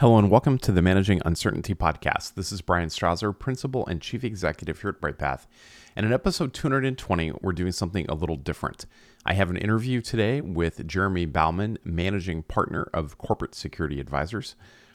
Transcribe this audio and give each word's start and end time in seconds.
Hello 0.00 0.16
and 0.16 0.30
welcome 0.30 0.58
to 0.58 0.70
the 0.70 0.80
Managing 0.80 1.20
Uncertainty 1.24 1.74
podcast. 1.74 2.34
This 2.34 2.52
is 2.52 2.60
Brian 2.60 2.88
Strawser, 2.88 3.36
Principal 3.36 3.84
and 3.88 4.00
Chief 4.00 4.22
Executive 4.22 4.80
here 4.80 4.90
at 4.90 5.00
BrightPath. 5.00 5.48
And 5.96 6.06
in 6.06 6.12
episode 6.12 6.54
220, 6.54 7.32
we're 7.42 7.52
doing 7.52 7.72
something 7.72 8.06
a 8.08 8.14
little 8.14 8.36
different. 8.36 8.86
I 9.26 9.34
have 9.34 9.50
an 9.50 9.56
interview 9.56 10.00
today 10.00 10.40
with 10.40 10.86
Jeremy 10.86 11.26
Baumann, 11.26 11.78
Managing 11.82 12.44
Partner 12.44 12.88
of 12.94 13.18
Corporate 13.18 13.56
Security 13.56 13.98
Advisors. 13.98 14.54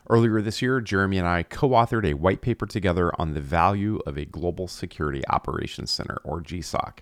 Earlier 0.10 0.42
this 0.42 0.62
year, 0.62 0.80
Jeremy 0.80 1.18
and 1.18 1.28
I 1.28 1.44
co 1.44 1.72
authored 1.72 2.10
a 2.10 2.14
white 2.14 2.40
paper 2.40 2.66
together 2.66 3.12
on 3.20 3.34
the 3.34 3.42
value 3.42 4.00
of 4.08 4.18
a 4.18 4.24
Global 4.24 4.70
Security 4.70 5.22
Operations 5.28 5.92
Center, 5.92 6.22
or 6.24 6.42
GSOC. 6.42 7.00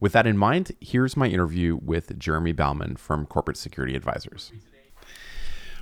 With 0.00 0.12
that 0.12 0.26
in 0.26 0.38
mind, 0.38 0.72
here's 0.80 1.14
my 1.14 1.26
interview 1.26 1.78
with 1.82 2.18
Jeremy 2.18 2.52
Baumann 2.52 2.96
from 2.96 3.26
Corporate 3.26 3.58
Security 3.58 3.94
Advisors. 3.94 4.50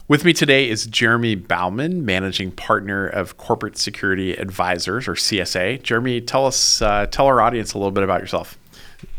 With 0.08 0.24
me 0.24 0.32
today 0.32 0.68
is 0.68 0.86
Jeremy 0.86 1.36
Baumann, 1.36 2.04
managing 2.04 2.50
partner 2.50 3.06
of 3.06 3.36
Corporate 3.36 3.78
Security 3.78 4.32
Advisors, 4.32 5.06
or 5.06 5.14
CSA. 5.14 5.80
Jeremy, 5.80 6.20
tell 6.20 6.44
us, 6.44 6.82
uh, 6.82 7.06
tell 7.06 7.26
our 7.26 7.40
audience 7.40 7.72
a 7.72 7.78
little 7.78 7.92
bit 7.92 8.02
about 8.02 8.20
yourself. 8.20 8.58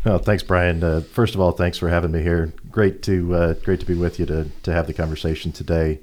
Oh, 0.04 0.18
thanks, 0.18 0.42
Brian. 0.42 0.84
Uh, 0.84 1.00
first 1.00 1.34
of 1.34 1.40
all, 1.40 1.52
thanks 1.52 1.78
for 1.78 1.88
having 1.88 2.12
me 2.12 2.20
here. 2.20 2.52
Great 2.70 3.02
to 3.04 3.34
uh, 3.34 3.54
great 3.54 3.80
to 3.80 3.86
be 3.86 3.94
with 3.94 4.18
you 4.18 4.26
to 4.26 4.50
to 4.62 4.72
have 4.72 4.86
the 4.86 4.92
conversation 4.92 5.52
today. 5.52 6.00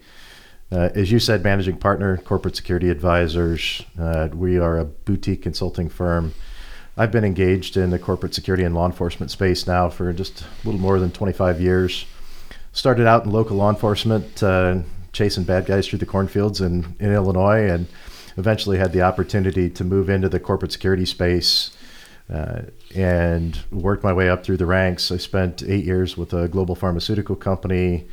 Uh, 0.72 0.90
as 0.96 1.12
you 1.12 1.20
said, 1.20 1.44
managing 1.44 1.78
partner, 1.78 2.18
Corporate 2.18 2.56
Security 2.56 2.90
Advisors. 2.90 3.84
Uh, 4.00 4.30
we 4.34 4.58
are 4.58 4.80
a 4.80 4.86
boutique 4.86 5.44
consulting 5.44 5.90
firm. 5.90 6.34
I've 6.98 7.12
been 7.12 7.24
engaged 7.24 7.78
in 7.78 7.92
the 7.92 8.00
corporate 8.00 8.34
security 8.34 8.64
and 8.64 8.74
law 8.74 8.88
enforcement 8.88 9.32
space 9.32 9.68
now 9.68 9.90
for 9.90 10.12
just 10.12 10.42
a 10.42 10.46
little 10.66 10.82
more 10.82 11.00
than 11.00 11.12
25 11.12 11.62
years 11.62 12.06
started 12.74 13.08
out 13.08 13.26
in 13.26 13.32
local 13.32 13.58
law 13.58 13.70
enforcement, 13.70 14.42
uh, 14.42 14.80
chasing 15.14 15.44
bad 15.44 15.66
guys 15.66 15.88
through 15.88 16.00
the 16.00 16.06
cornfields 16.06 16.62
in, 16.62 16.96
in 17.00 17.12
Illinois, 17.12 17.70
and 17.70 17.88
eventually 18.38 18.78
had 18.78 18.94
the 18.94 19.02
opportunity 19.02 19.70
to 19.70 19.84
move 19.84 20.10
into 20.10 20.30
the 20.30 20.40
corporate 20.40 20.72
security 20.72 21.06
space 21.06 21.76
uh, 22.32 22.62
and 22.96 23.60
worked 23.72 24.04
my 24.04 24.14
way 24.14 24.30
up 24.30 24.44
through 24.44 24.58
the 24.58 24.66
ranks. 24.66 25.12
I 25.12 25.18
spent 25.18 25.64
eight 25.64 25.84
years 25.84 26.16
with 26.16 26.34
a 26.34 26.48
global 26.48 26.76
pharmaceutical 26.76 27.36
company. 27.36 28.08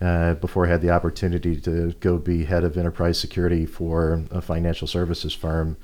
Uh, 0.00 0.34
before 0.34 0.66
I 0.66 0.68
had 0.68 0.82
the 0.82 0.90
opportunity 0.90 1.60
to 1.60 1.92
go 2.00 2.18
be 2.18 2.44
head 2.44 2.64
of 2.64 2.76
enterprise 2.76 3.20
security 3.20 3.64
for 3.64 4.24
a 4.32 4.40
financial 4.40 4.88
services 4.88 5.32
firm 5.32 5.76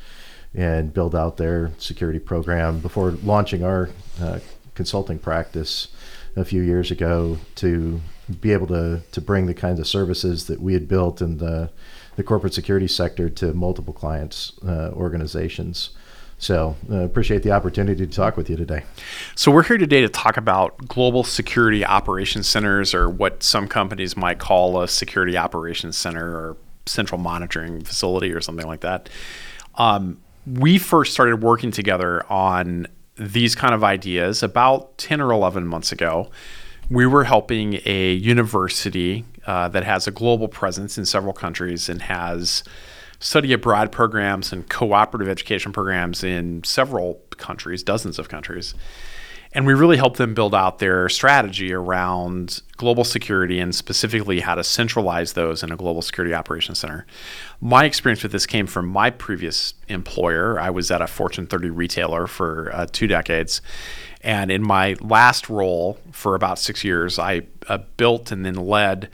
and 0.53 0.93
build 0.93 1.15
out 1.15 1.37
their 1.37 1.71
security 1.79 2.19
program 2.19 2.81
before 2.81 3.13
launching 3.23 3.63
our 3.63 3.91
uh, 4.21 4.41
consulting 4.75 5.21
practice 5.21 5.89
a 6.35 6.45
few 6.45 6.63
years 6.63 6.91
ago 6.91 7.39
to 7.55 8.01
be 8.41 8.53
able 8.53 8.67
to 8.69 9.03
to 9.13 9.21
bring 9.21 9.47
the 9.47 9.55
kinds 9.55 9.81
of 9.81 9.87
services 9.87 10.47
that 10.47 10.61
we 10.61 10.75
had 10.75 10.89
built 10.89 11.21
in 11.21 11.39
the 11.39 11.71
the 12.17 12.23
corporate 12.23 12.55
security 12.55 12.89
sector 12.89 13.29
to 13.31 13.55
multiple 13.55 13.95
clients 13.95 14.53
uh, 14.67 14.91
organizations. 14.93 15.91
So 16.41 16.77
uh, 16.91 16.99
appreciate 16.99 17.43
the 17.43 17.51
opportunity 17.51 18.07
to 18.07 18.13
talk 18.13 18.37
with 18.37 18.49
you 18.49 18.57
today. 18.57 18.85
So 19.35 19.51
we're 19.51 19.65
here 19.65 19.79
today 19.79 20.03
to 20.03 20.09
talk 20.09 20.37
about 20.37 20.87
global 20.87 21.25
security 21.25 21.85
operations 21.85 22.49
centers, 22.49 22.95
or 22.95 23.09
what 23.09 23.43
some 23.43 23.67
companies 23.67 24.17
might 24.17 24.39
call 24.39 24.81
a 24.81 24.89
security 24.89 25.37
operations 25.37 25.97
center 25.97 26.37
or 26.37 26.57
central 26.87 27.21
monitoring 27.21 27.83
facility 27.83 28.33
or 28.33 28.41
something 28.41 28.67
like 28.67 28.81
that. 28.81 29.09
Um, 29.75 30.21
we 30.47 30.79
first 30.79 31.13
started 31.13 31.43
working 31.43 31.71
together 31.71 32.25
on 32.31 32.87
these 33.17 33.55
kind 33.55 33.75
of 33.75 33.83
ideas 33.83 34.43
about 34.43 34.97
10 34.99 35.21
or 35.21 35.33
11 35.33 35.67
months 35.67 35.93
ago 35.93 36.31
we 36.91 37.07
were 37.07 37.25
helping 37.25 37.81
a 37.85 38.13
university 38.13 39.25
uh, 39.47 39.69
that 39.69 39.85
has 39.85 40.07
a 40.07 40.11
global 40.11 40.49
presence 40.49 40.97
in 40.97 41.05
several 41.05 41.33
countries 41.33 41.89
and 41.89 42.03
has 42.03 42.63
study 43.21 43.53
abroad 43.53 43.93
programs 43.93 44.53
and 44.53 44.69
cooperative 44.69 45.29
education 45.29 45.73
programs 45.73 46.23
in 46.23 46.63
several 46.65 47.21
countries, 47.37 47.83
dozens 47.83 48.19
of 48.19 48.29
countries. 48.29 48.75
And 49.53 49.67
we 49.67 49.73
really 49.73 49.97
helped 49.97 50.19
them 50.19 50.35
build 50.35 50.55
out 50.55 50.79
their 50.79 51.09
strategy 51.09 51.73
around 51.73 52.61
global 52.77 53.05
security 53.05 53.59
and 53.59 53.75
specifically 53.75 54.41
how 54.41 54.55
to 54.55 54.63
centralize 54.63 55.33
those 55.33 55.63
in 55.63 55.73
a 55.73 55.77
global 55.77 56.03
security 56.03 56.35
operations 56.35 56.79
center. 56.79 57.07
My 57.61 57.85
experience 57.85 58.23
with 58.23 58.33
this 58.33 58.47
came 58.47 58.67
from 58.67 58.87
my 58.87 59.11
previous 59.11 59.75
employer. 59.89 60.61
I 60.61 60.71
was 60.71 60.91
at 60.91 61.01
a 61.01 61.07
Fortune 61.07 61.47
30 61.47 61.71
retailer 61.71 62.27
for 62.27 62.71
uh, 62.75 62.87
two 62.91 63.07
decades. 63.07 63.63
And 64.21 64.51
in 64.51 64.63
my 64.63 64.97
last 65.01 65.49
role 65.49 65.99
for 66.13 66.35
about 66.35 66.59
six 66.59 66.85
years, 66.85 67.19
I 67.19 67.43
uh, 67.69 67.79
built 67.97 68.31
and 68.31 68.45
then 68.45 68.55
led 68.55 69.09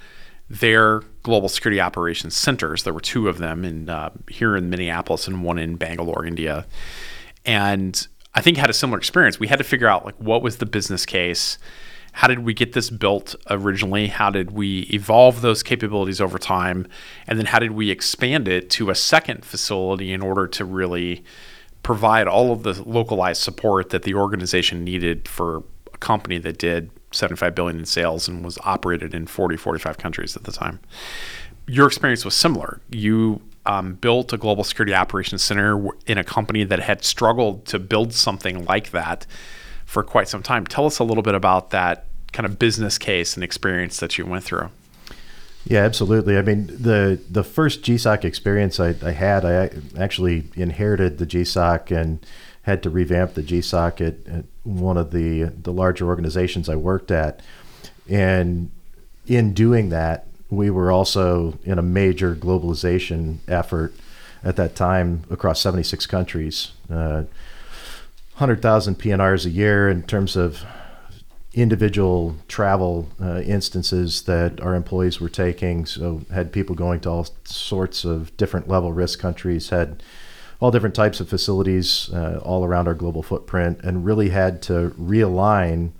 their 0.50 1.00
global 1.22 1.48
security 1.48 1.80
operations 1.80 2.36
centers. 2.36 2.82
There 2.82 2.92
were 2.92 3.00
two 3.00 3.28
of 3.28 3.38
them 3.38 3.64
in 3.64 3.88
uh, 3.88 4.10
here 4.28 4.56
in 4.56 4.68
Minneapolis 4.68 5.26
and 5.26 5.42
one 5.42 5.58
in 5.58 5.76
Bangalore, 5.76 6.24
India. 6.26 6.66
And 7.44 8.06
I 8.34 8.40
think 8.40 8.56
had 8.56 8.70
a 8.70 8.74
similar 8.74 8.98
experience. 8.98 9.38
We 9.38 9.48
had 9.48 9.58
to 9.58 9.64
figure 9.64 9.86
out 9.86 10.04
like 10.04 10.16
what 10.16 10.42
was 10.42 10.56
the 10.58 10.66
business 10.66 11.06
case. 11.06 11.58
How 12.12 12.28
did 12.28 12.40
we 12.40 12.54
get 12.54 12.72
this 12.72 12.90
built 12.90 13.34
originally? 13.50 14.06
How 14.06 14.30
did 14.30 14.52
we 14.52 14.82
evolve 14.92 15.40
those 15.40 15.62
capabilities 15.62 16.20
over 16.20 16.38
time? 16.38 16.86
And 17.26 17.38
then 17.38 17.46
how 17.46 17.58
did 17.58 17.72
we 17.72 17.90
expand 17.90 18.46
it 18.46 18.70
to 18.70 18.90
a 18.90 18.94
second 18.94 19.44
facility 19.44 20.12
in 20.12 20.22
order 20.22 20.46
to 20.46 20.64
really 20.64 21.24
provide 21.82 22.26
all 22.26 22.52
of 22.52 22.62
the 22.62 22.82
localized 22.88 23.42
support 23.42 23.90
that 23.90 24.02
the 24.02 24.14
organization 24.14 24.84
needed 24.84 25.28
for 25.28 25.62
a 25.92 25.98
company 25.98 26.38
that 26.38 26.58
did 26.58 26.90
75 27.12 27.54
billion 27.54 27.78
in 27.78 27.84
sales 27.84 28.26
and 28.26 28.44
was 28.44 28.58
operated 28.64 29.14
in 29.14 29.26
40 29.26 29.56
45 29.56 29.98
countries 29.98 30.36
at 30.36 30.44
the 30.44 30.50
time 30.50 30.80
your 31.68 31.86
experience 31.86 32.24
was 32.24 32.34
similar 32.34 32.80
you 32.90 33.40
um, 33.66 33.94
built 33.94 34.32
a 34.32 34.36
global 34.36 34.64
security 34.64 34.94
operations 34.94 35.42
center 35.42 35.88
in 36.06 36.18
a 36.18 36.24
company 36.24 36.64
that 36.64 36.80
had 36.80 37.04
struggled 37.04 37.64
to 37.66 37.78
build 37.78 38.12
something 38.12 38.64
like 38.64 38.90
that 38.90 39.26
for 39.86 40.02
quite 40.02 40.28
some 40.28 40.42
time. 40.42 40.66
Tell 40.66 40.86
us 40.86 40.98
a 40.98 41.04
little 41.04 41.22
bit 41.22 41.34
about 41.34 41.70
that 41.70 42.06
kind 42.32 42.46
of 42.46 42.58
business 42.58 42.98
case 42.98 43.34
and 43.34 43.44
experience 43.44 44.00
that 44.00 44.18
you 44.18 44.26
went 44.26 44.44
through. 44.44 44.70
Yeah, 45.66 45.80
absolutely. 45.80 46.36
I 46.36 46.42
mean, 46.42 46.66
the 46.66 47.18
the 47.30 47.42
first 47.42 47.82
GSOC 47.82 48.24
experience 48.24 48.78
I, 48.78 48.94
I 49.02 49.12
had, 49.12 49.46
I 49.46 49.70
actually 49.98 50.44
inherited 50.56 51.16
the 51.16 51.26
GSOC 51.26 51.90
and 51.90 52.26
had 52.62 52.82
to 52.82 52.90
revamp 52.90 53.34
the 53.34 53.42
GSOC 53.42 54.00
at, 54.00 54.28
at 54.30 54.44
one 54.64 54.98
of 54.98 55.10
the 55.10 55.44
the 55.44 55.72
larger 55.72 56.06
organizations 56.06 56.68
I 56.68 56.76
worked 56.76 57.10
at, 57.10 57.40
and 58.10 58.70
in 59.26 59.54
doing 59.54 59.88
that, 59.88 60.26
we 60.50 60.70
were 60.70 60.92
also 60.92 61.58
in 61.64 61.78
a 61.78 61.82
major 61.82 62.34
globalization 62.34 63.38
effort 63.48 63.94
at 64.42 64.56
that 64.56 64.76
time 64.76 65.24
across 65.30 65.60
76 65.60 66.06
countries. 66.06 66.72
Uh, 66.90 67.24
100,000 68.36 68.98
PNRs 68.98 69.46
a 69.46 69.50
year 69.50 69.88
in 69.88 70.02
terms 70.02 70.36
of 70.36 70.64
individual 71.54 72.36
travel 72.48 73.08
uh, 73.22 73.40
instances 73.40 74.22
that 74.22 74.60
our 74.60 74.74
employees 74.74 75.20
were 75.20 75.28
taking. 75.28 75.86
So 75.86 76.22
had 76.32 76.52
people 76.52 76.74
going 76.74 77.00
to 77.00 77.10
all 77.10 77.28
sorts 77.44 78.04
of 78.04 78.36
different 78.36 78.68
level 78.68 78.92
risk 78.92 79.20
countries, 79.20 79.68
had 79.68 80.02
all 80.60 80.72
different 80.72 80.94
types 80.94 81.20
of 81.20 81.28
facilities 81.28 82.12
uh, 82.12 82.40
all 82.42 82.64
around 82.64 82.88
our 82.88 82.94
global 82.94 83.22
footprint, 83.22 83.80
and 83.84 84.04
really 84.04 84.30
had 84.30 84.62
to 84.62 84.94
realign 84.98 85.92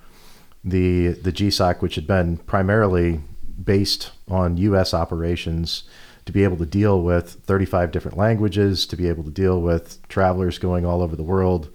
the 0.64 1.08
the 1.08 1.32
GSOC, 1.32 1.82
which 1.82 1.94
had 1.94 2.06
been 2.06 2.38
primarily 2.38 3.20
based 3.62 4.10
on 4.28 4.56
U.S. 4.56 4.94
operations. 4.94 5.84
To 6.26 6.32
be 6.32 6.42
able 6.42 6.56
to 6.56 6.64
deal 6.64 7.02
with 7.02 7.32
35 7.44 7.92
different 7.92 8.16
languages, 8.16 8.86
to 8.86 8.96
be 8.96 9.10
able 9.10 9.24
to 9.24 9.30
deal 9.30 9.60
with 9.60 10.00
travelers 10.08 10.56
going 10.58 10.86
all 10.86 11.02
over 11.02 11.16
the 11.16 11.22
world, 11.22 11.68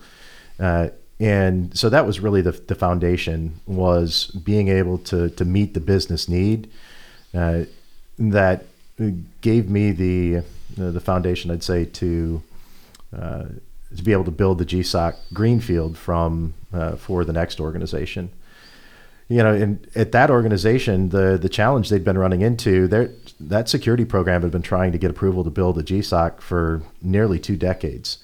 uh, 0.60 0.90
and 1.20 1.78
so 1.78 1.88
that 1.90 2.08
was 2.08 2.20
really 2.20 2.42
the, 2.42 2.54
the 2.54 2.74
foundation 2.74 3.60
was 3.68 4.28
being 4.28 4.70
able 4.70 4.98
to, 4.98 5.30
to 5.30 5.46
meet 5.46 5.76
the 5.76 5.80
business 5.80 6.28
need 6.28 6.72
uh, 7.36 7.66
that 8.18 8.66
gave 9.42 9.70
me 9.70 9.92
the 9.92 10.44
the 10.76 11.00
foundation 11.00 11.52
I'd 11.52 11.64
say 11.64 11.86
to 11.86 12.42
uh, 13.16 13.46
to 13.96 14.04
be 14.04 14.12
able 14.12 14.26
to 14.26 14.32
build 14.32 14.60
the 14.60 14.66
GSOC 14.66 15.16
greenfield 15.34 15.98
from 15.98 16.54
uh, 16.74 16.96
for 16.96 17.26
the 17.26 17.34
next 17.34 17.60
organization. 17.60 18.30
You 19.30 19.44
know, 19.44 19.54
and 19.54 19.88
at 19.96 20.12
that 20.12 20.32
organization, 20.32 21.10
the 21.10 21.38
the 21.38 21.50
challenge 21.50 21.90
they'd 21.90 22.04
been 22.04 22.18
running 22.18 22.42
into, 22.42 22.88
their 22.88 23.12
that 23.40 23.70
security 23.70 24.04
program 24.04 24.42
had 24.42 24.52
been 24.52 24.64
trying 24.64 24.92
to 24.92 24.98
get 24.98 25.12
approval 25.12 25.44
to 25.44 25.52
build 25.52 25.78
a 25.78 25.84
GSOC 25.84 26.42
for 26.42 26.82
nearly 27.02 27.38
two 27.38 27.56
decades. 27.56 28.18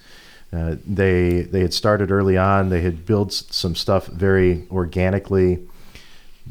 Uh, 0.52 0.78
they 0.86 1.44
they 1.44 1.62
had 1.62 1.75
started 1.75 2.10
early 2.10 2.38
on. 2.38 2.69
They 2.69 2.81
had 2.81 3.06
built 3.06 3.34
some 3.34 3.75
stuff 3.75 4.07
very 4.07 4.66
organically, 4.72 5.68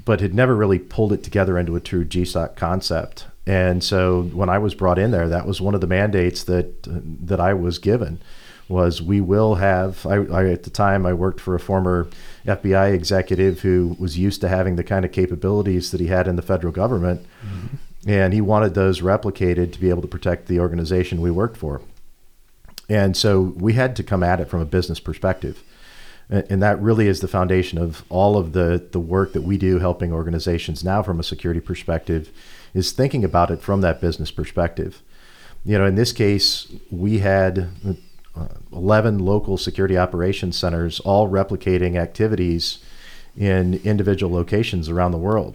but 0.05 0.21
had 0.21 0.35
never 0.35 0.55
really 0.55 0.79
pulled 0.79 1.13
it 1.13 1.25
together 1.25 1.59
into 1.59 1.75
a 1.75 1.81
true 1.81 2.05
GSOC 2.05 2.55
concept. 2.55 3.27
And 3.47 3.83
so 3.83 4.23
when 4.23 4.49
I 4.49 4.59
was 4.59 4.75
brought 4.75 5.01
in 5.01 5.11
there, 5.11 5.29
that 5.29 5.47
was 5.49 5.61
one 5.61 5.75
of 5.75 5.81
the 5.81 5.89
mandates 5.89 6.45
that 6.45 6.85
that 7.27 7.41
I 7.41 7.55
was 7.55 7.81
given 7.81 8.21
was 8.69 9.03
we 9.03 9.21
will 9.21 9.57
have. 9.57 10.07
I, 10.07 10.17
I, 10.17 10.49
at 10.51 10.63
the 10.63 10.71
time 10.71 11.05
I 11.05 11.13
worked 11.13 11.41
for 11.41 11.55
a 11.55 11.61
former 11.61 12.09
FBI 12.47 12.93
executive 12.93 13.61
who 13.61 13.97
was 13.99 14.19
used 14.19 14.41
to 14.41 14.49
having 14.49 14.77
the 14.77 14.85
kind 14.85 15.05
of 15.05 15.13
capabilities 15.13 15.91
that 15.91 16.01
he 16.01 16.07
had 16.07 16.27
in 16.27 16.37
the 16.37 16.43
federal 16.43 16.73
government. 16.73 17.27
Mm-hmm 17.45 17.77
and 18.07 18.33
he 18.33 18.41
wanted 18.41 18.75
those 18.75 19.01
replicated 19.01 19.73
to 19.73 19.81
be 19.81 19.91
able 19.91 20.03
to 20.03 20.09
protect 20.09 20.47
the 20.47 20.61
organization 20.61 21.21
we 21.21 21.31
worked 21.31 21.57
for. 21.57 21.81
And 22.89 23.17
so 23.17 23.41
we 23.41 23.73
had 23.73 23.97
to 23.97 24.03
come 24.03 24.23
at 24.23 24.41
it 24.41 24.49
from 24.49 24.61
a 24.61 24.67
business 24.67 25.01
perspective. 25.01 25.63
And 26.29 26.63
that 26.63 26.81
really 26.81 27.07
is 27.07 27.21
the 27.21 27.29
foundation 27.29 27.79
of 27.79 28.05
all 28.09 28.37
of 28.37 28.53
the, 28.53 28.87
the 28.93 29.01
work 29.01 29.33
that 29.35 29.43
we 29.43 29.59
do 29.59 29.79
helping 29.79 30.13
organizations 30.13 30.83
now 30.83 31.03
from 31.03 31.21
a 31.21 31.23
security 31.23 31.61
perspective 31.61 32.31
is 32.73 32.93
thinking 32.93 33.25
about 33.25 33.51
it 33.51 33.63
from 33.63 33.83
that 33.83 34.01
business 34.01 34.31
perspective. 34.31 35.03
You 35.65 35.79
know, 35.79 35.87
in 35.87 35.95
this 35.95 36.13
case, 36.13 36.73
we 36.91 37.21
had 37.21 37.69
11 38.73 39.19
local 39.19 39.57
security 39.57 39.97
operations 39.97 40.57
centers 40.57 41.01
all 41.01 41.29
replicating 41.29 41.97
activities 41.97 42.79
in 43.37 43.75
individual 43.85 44.33
locations 44.33 44.89
around 44.89 45.13
the 45.13 45.19
world. 45.19 45.55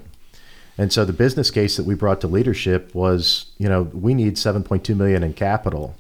And 0.78 0.94
so 0.94 1.04
the 1.04 1.14
business 1.14 1.52
case 1.52 1.76
that 1.76 1.86
we 1.86 1.94
brought 1.94 2.22
to 2.22 2.28
leadership 2.28 2.96
was, 2.96 3.52
you 3.58 3.68
know, 3.68 3.84
we 3.84 4.14
need 4.14 4.36
7.2 4.36 4.96
million 4.96 5.24
in 5.24 5.34
capital 5.34 5.98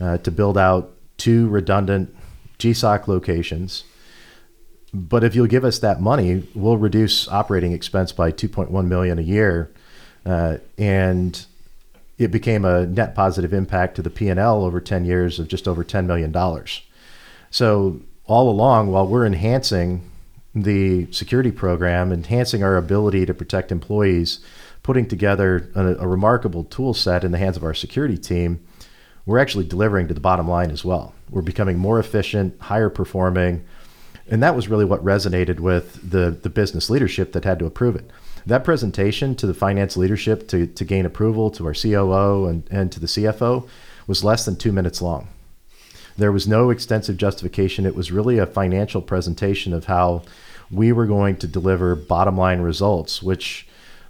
uh, 0.00 0.16
to 0.18 0.30
build 0.30 0.56
out 0.56 0.92
two 1.18 1.46
redundant 1.48 2.14
GSOC 2.58 3.06
locations. 3.06 3.84
But 4.94 5.24
if 5.24 5.34
you'll 5.34 5.46
give 5.46 5.64
us 5.64 5.78
that 5.80 6.00
money, 6.00 6.46
we'll 6.54 6.78
reduce 6.78 7.28
operating 7.28 7.72
expense 7.72 8.12
by 8.12 8.30
2.1 8.30 8.86
million 8.86 9.18
a 9.18 9.22
year, 9.22 9.70
uh, 10.24 10.58
and 10.78 11.44
it 12.18 12.30
became 12.30 12.64
a 12.64 12.86
net 12.86 13.14
positive 13.14 13.52
impact 13.52 13.96
to 13.96 14.02
the 14.02 14.10
P&L 14.10 14.64
over 14.64 14.80
10 14.80 15.04
years 15.04 15.38
of 15.38 15.48
just 15.48 15.66
over 15.66 15.82
10 15.82 16.06
million 16.06 16.30
dollars. 16.30 16.82
So 17.50 18.00
all 18.26 18.48
along, 18.50 18.90
while 18.90 19.06
we're 19.06 19.26
enhancing 19.26 20.10
the 20.54 21.10
security 21.12 21.50
program, 21.50 22.12
enhancing 22.12 22.62
our 22.62 22.76
ability 22.76 23.26
to 23.26 23.34
protect 23.34 23.72
employees, 23.72 24.40
putting 24.82 25.06
together 25.06 25.70
a, 25.74 25.94
a 25.96 26.06
remarkable 26.06 26.64
tool 26.64 26.94
set 26.94 27.24
in 27.24 27.32
the 27.32 27.38
hands 27.38 27.56
of 27.56 27.64
our 27.64 27.74
security 27.74 28.16
team, 28.16 28.64
we're 29.26 29.38
actually 29.38 29.64
delivering 29.64 30.06
to 30.08 30.14
the 30.14 30.20
bottom 30.20 30.48
line 30.48 30.70
as 30.70 30.84
well. 30.84 31.14
We're 31.30 31.42
becoming 31.42 31.78
more 31.78 31.98
efficient, 31.98 32.60
higher 32.60 32.90
performing, 32.90 33.64
and 34.28 34.42
that 34.42 34.54
was 34.54 34.68
really 34.68 34.84
what 34.84 35.04
resonated 35.04 35.60
with 35.60 36.10
the 36.10 36.30
the 36.30 36.50
business 36.50 36.88
leadership 36.88 37.32
that 37.32 37.44
had 37.44 37.58
to 37.58 37.66
approve 37.66 37.96
it. 37.96 38.10
That 38.46 38.64
presentation 38.64 39.34
to 39.36 39.46
the 39.46 39.54
finance 39.54 39.96
leadership 39.96 40.48
to, 40.48 40.66
to 40.66 40.84
gain 40.84 41.06
approval 41.06 41.50
to 41.52 41.66
our 41.66 41.74
COO 41.74 42.46
and, 42.46 42.64
and 42.70 42.92
to 42.92 43.00
the 43.00 43.06
CFO 43.06 43.66
was 44.06 44.22
less 44.22 44.44
than 44.44 44.56
two 44.56 44.72
minutes 44.72 45.00
long. 45.00 45.28
There 46.16 46.30
was 46.30 46.46
no 46.46 46.70
extensive 46.70 47.16
justification. 47.16 47.86
It 47.86 47.94
was 47.94 48.12
really 48.12 48.38
a 48.38 48.46
financial 48.46 49.00
presentation 49.00 49.72
of 49.72 49.86
how 49.86 50.22
we 50.70 50.92
were 50.92 51.06
going 51.06 51.36
to 51.36 51.46
deliver 51.46 51.94
bottom 51.94 52.36
line 52.36 52.60
results, 52.60 53.22
which 53.22 53.66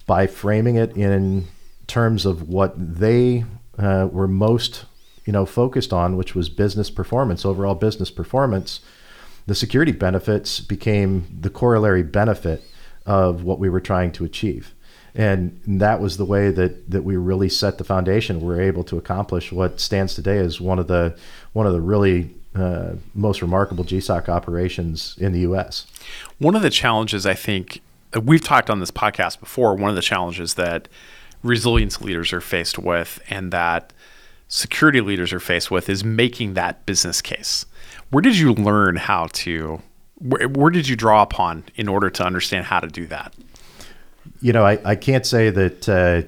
by 0.06 0.26
framing 0.26 0.76
it 0.76 0.96
in 0.96 1.46
terms 1.86 2.26
of 2.26 2.48
what 2.48 2.74
they 2.76 3.44
uh, 3.78 4.08
were 4.10 4.28
most 4.28 4.84
you 5.24 5.32
know 5.32 5.46
focused 5.46 5.92
on, 5.92 6.16
which 6.16 6.34
was 6.34 6.48
business 6.48 6.90
performance, 6.90 7.44
overall 7.44 7.74
business 7.74 8.10
performance, 8.10 8.80
the 9.46 9.54
security 9.54 9.92
benefits 9.92 10.60
became 10.60 11.26
the 11.40 11.50
corollary 11.50 12.02
benefit 12.02 12.62
of 13.06 13.44
what 13.44 13.58
we 13.58 13.68
were 13.68 13.80
trying 13.80 14.12
to 14.12 14.24
achieve. 14.24 14.74
And 15.14 15.60
that 15.66 16.00
was 16.00 16.16
the 16.16 16.24
way 16.24 16.50
that, 16.50 16.90
that 16.90 17.02
we 17.02 17.16
really 17.16 17.48
set 17.48 17.78
the 17.78 17.84
foundation. 17.84 18.40
We 18.40 18.46
were 18.46 18.60
able 18.60 18.82
to 18.84 18.98
accomplish 18.98 19.52
what 19.52 19.80
stands 19.80 20.14
today 20.14 20.38
as 20.38 20.60
one 20.60 20.78
of 20.78 20.88
the 20.88 21.16
one 21.52 21.66
of 21.66 21.72
the 21.72 21.80
really 21.80 22.34
uh, 22.54 22.94
most 23.14 23.40
remarkable 23.40 23.84
GSOC 23.84 24.28
operations 24.28 25.16
in 25.18 25.32
the 25.32 25.40
U.S. 25.40 25.86
One 26.38 26.56
of 26.56 26.62
the 26.62 26.70
challenges 26.70 27.26
I 27.26 27.34
think 27.34 27.80
we've 28.22 28.42
talked 28.42 28.70
on 28.70 28.80
this 28.80 28.90
podcast 28.90 29.40
before. 29.40 29.74
One 29.74 29.90
of 29.90 29.96
the 29.96 30.02
challenges 30.02 30.54
that 30.54 30.88
resilience 31.42 32.00
leaders 32.00 32.32
are 32.32 32.40
faced 32.40 32.78
with, 32.78 33.20
and 33.28 33.52
that 33.52 33.92
security 34.48 35.00
leaders 35.00 35.32
are 35.32 35.40
faced 35.40 35.70
with, 35.70 35.88
is 35.88 36.04
making 36.04 36.54
that 36.54 36.86
business 36.86 37.20
case. 37.20 37.66
Where 38.10 38.22
did 38.22 38.36
you 38.36 38.52
learn 38.52 38.96
how 38.96 39.28
to? 39.32 39.82
Where, 40.16 40.48
where 40.48 40.70
did 40.70 40.88
you 40.88 40.96
draw 40.96 41.22
upon 41.22 41.64
in 41.74 41.88
order 41.88 42.10
to 42.10 42.24
understand 42.24 42.66
how 42.66 42.80
to 42.80 42.88
do 42.88 43.06
that? 43.06 43.34
You 44.40 44.52
know, 44.52 44.64
I, 44.64 44.78
I 44.84 44.96
can't 44.96 45.26
say 45.26 45.50
that 45.50 45.88
uh, 45.88 46.22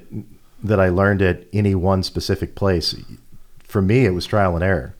that 0.62 0.80
I 0.80 0.88
learned 0.88 1.22
at 1.22 1.44
any 1.52 1.74
one 1.74 2.02
specific 2.02 2.54
place. 2.54 2.94
For 3.62 3.82
me, 3.82 4.04
it 4.04 4.10
was 4.10 4.26
trial 4.26 4.54
and 4.54 4.64
error. 4.64 4.94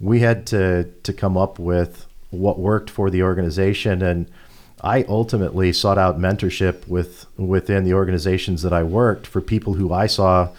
We 0.00 0.20
had 0.20 0.46
to 0.48 0.84
to 1.02 1.12
come 1.12 1.36
up 1.36 1.58
with 1.58 2.06
what 2.30 2.58
worked 2.58 2.90
for 2.90 3.10
the 3.10 3.22
organization, 3.22 4.02
and 4.02 4.30
I 4.82 5.04
ultimately 5.04 5.72
sought 5.72 5.98
out 5.98 6.18
mentorship 6.18 6.86
with 6.88 7.26
within 7.36 7.84
the 7.84 7.94
organizations 7.94 8.62
that 8.62 8.72
I 8.72 8.82
worked 8.82 9.26
for 9.26 9.40
people 9.40 9.74
who 9.74 9.92
I 9.92 10.06
saw 10.06 10.50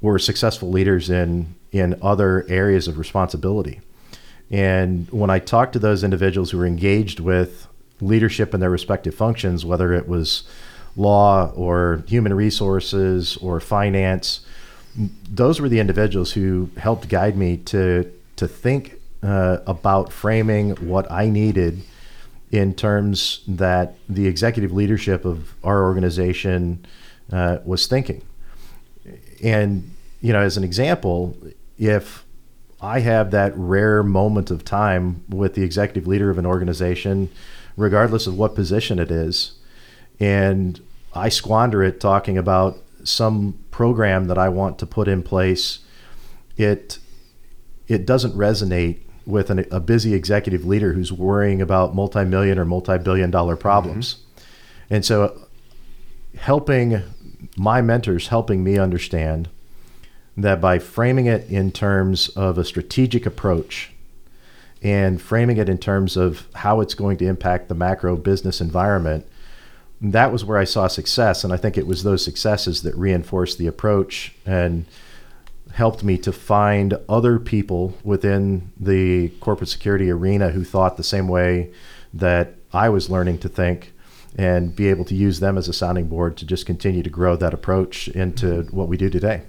were 0.00 0.18
successful 0.18 0.70
leaders 0.70 1.10
in 1.10 1.54
in 1.70 1.98
other 2.00 2.46
areas 2.48 2.88
of 2.88 2.98
responsibility. 2.98 3.80
And 4.54 5.10
when 5.10 5.30
I 5.30 5.40
talked 5.40 5.72
to 5.72 5.80
those 5.80 6.04
individuals 6.04 6.52
who 6.52 6.58
were 6.58 6.66
engaged 6.66 7.18
with 7.18 7.66
leadership 8.00 8.54
in 8.54 8.60
their 8.60 8.70
respective 8.70 9.12
functions, 9.12 9.64
whether 9.64 9.92
it 9.92 10.06
was 10.06 10.44
law 10.94 11.50
or 11.56 12.04
human 12.06 12.32
resources 12.32 13.36
or 13.38 13.58
finance, 13.58 14.46
those 15.28 15.60
were 15.60 15.68
the 15.68 15.80
individuals 15.80 16.30
who 16.30 16.70
helped 16.76 17.08
guide 17.08 17.36
me 17.36 17.56
to 17.56 18.08
to 18.36 18.46
think 18.46 19.00
uh, 19.24 19.58
about 19.66 20.12
framing 20.12 20.70
what 20.88 21.10
I 21.10 21.28
needed 21.30 21.82
in 22.52 22.74
terms 22.74 23.40
that 23.48 23.96
the 24.08 24.28
executive 24.28 24.70
leadership 24.70 25.24
of 25.24 25.52
our 25.64 25.82
organization 25.82 26.86
uh, 27.32 27.58
was 27.64 27.88
thinking. 27.88 28.22
And 29.42 29.90
you 30.20 30.32
know, 30.32 30.42
as 30.42 30.56
an 30.56 30.62
example, 30.62 31.36
if 31.76 32.23
I 32.80 33.00
have 33.00 33.30
that 33.30 33.52
rare 33.56 34.02
moment 34.02 34.50
of 34.50 34.64
time 34.64 35.24
with 35.28 35.54
the 35.54 35.62
executive 35.62 36.06
leader 36.06 36.30
of 36.30 36.38
an 36.38 36.46
organization, 36.46 37.30
regardless 37.76 38.26
of 38.26 38.36
what 38.36 38.54
position 38.54 38.98
it 38.98 39.10
is. 39.10 39.52
And 40.20 40.80
I 41.14 41.28
squander 41.28 41.82
it 41.82 42.00
talking 42.00 42.36
about 42.36 42.78
some 43.04 43.58
program 43.70 44.26
that 44.26 44.38
I 44.38 44.48
want 44.48 44.78
to 44.78 44.86
put 44.86 45.08
in 45.08 45.22
place. 45.22 45.80
It 46.56 46.98
it 47.86 48.06
doesn't 48.06 48.34
resonate 48.34 49.00
with 49.26 49.50
an, 49.50 49.66
a 49.70 49.80
busy 49.80 50.14
executive 50.14 50.64
leader 50.64 50.92
who's 50.92 51.12
worrying 51.12 51.60
about 51.60 51.94
multi-million 51.94 52.58
or 52.58 52.64
multi-billion 52.64 53.30
dollar 53.30 53.56
problems. 53.56 54.14
Mm-hmm. 54.14 54.94
And 54.94 55.04
so 55.04 55.46
helping 56.36 57.02
my 57.56 57.80
mentors 57.80 58.28
helping 58.28 58.64
me 58.64 58.78
understand 58.78 59.48
that 60.36 60.60
by 60.60 60.78
framing 60.78 61.26
it 61.26 61.48
in 61.48 61.70
terms 61.70 62.28
of 62.30 62.58
a 62.58 62.64
strategic 62.64 63.24
approach 63.24 63.92
and 64.82 65.20
framing 65.20 65.56
it 65.56 65.68
in 65.68 65.78
terms 65.78 66.16
of 66.16 66.46
how 66.54 66.80
it's 66.80 66.94
going 66.94 67.16
to 67.16 67.26
impact 67.26 67.68
the 67.68 67.74
macro 67.74 68.16
business 68.16 68.60
environment, 68.60 69.26
that 70.00 70.30
was 70.30 70.44
where 70.44 70.58
I 70.58 70.64
saw 70.64 70.86
success. 70.88 71.44
And 71.44 71.52
I 71.52 71.56
think 71.56 71.78
it 71.78 71.86
was 71.86 72.02
those 72.02 72.24
successes 72.24 72.82
that 72.82 72.94
reinforced 72.96 73.58
the 73.58 73.66
approach 73.66 74.34
and 74.44 74.84
helped 75.72 76.04
me 76.04 76.18
to 76.18 76.32
find 76.32 76.94
other 77.08 77.38
people 77.38 77.96
within 78.04 78.70
the 78.78 79.30
corporate 79.40 79.70
security 79.70 80.10
arena 80.10 80.50
who 80.50 80.64
thought 80.64 80.96
the 80.96 81.02
same 81.02 81.28
way 81.28 81.70
that 82.12 82.54
I 82.72 82.90
was 82.90 83.08
learning 83.08 83.38
to 83.38 83.48
think 83.48 83.93
and 84.36 84.74
be 84.74 84.88
able 84.88 85.04
to 85.04 85.14
use 85.14 85.40
them 85.40 85.56
as 85.56 85.68
a 85.68 85.72
sounding 85.72 86.08
board 86.08 86.36
to 86.36 86.46
just 86.46 86.66
continue 86.66 87.02
to 87.02 87.10
grow 87.10 87.36
that 87.36 87.54
approach 87.54 88.08
into 88.08 88.62
what 88.70 88.88
we 88.88 88.96
do 88.96 89.08
today. 89.08 89.42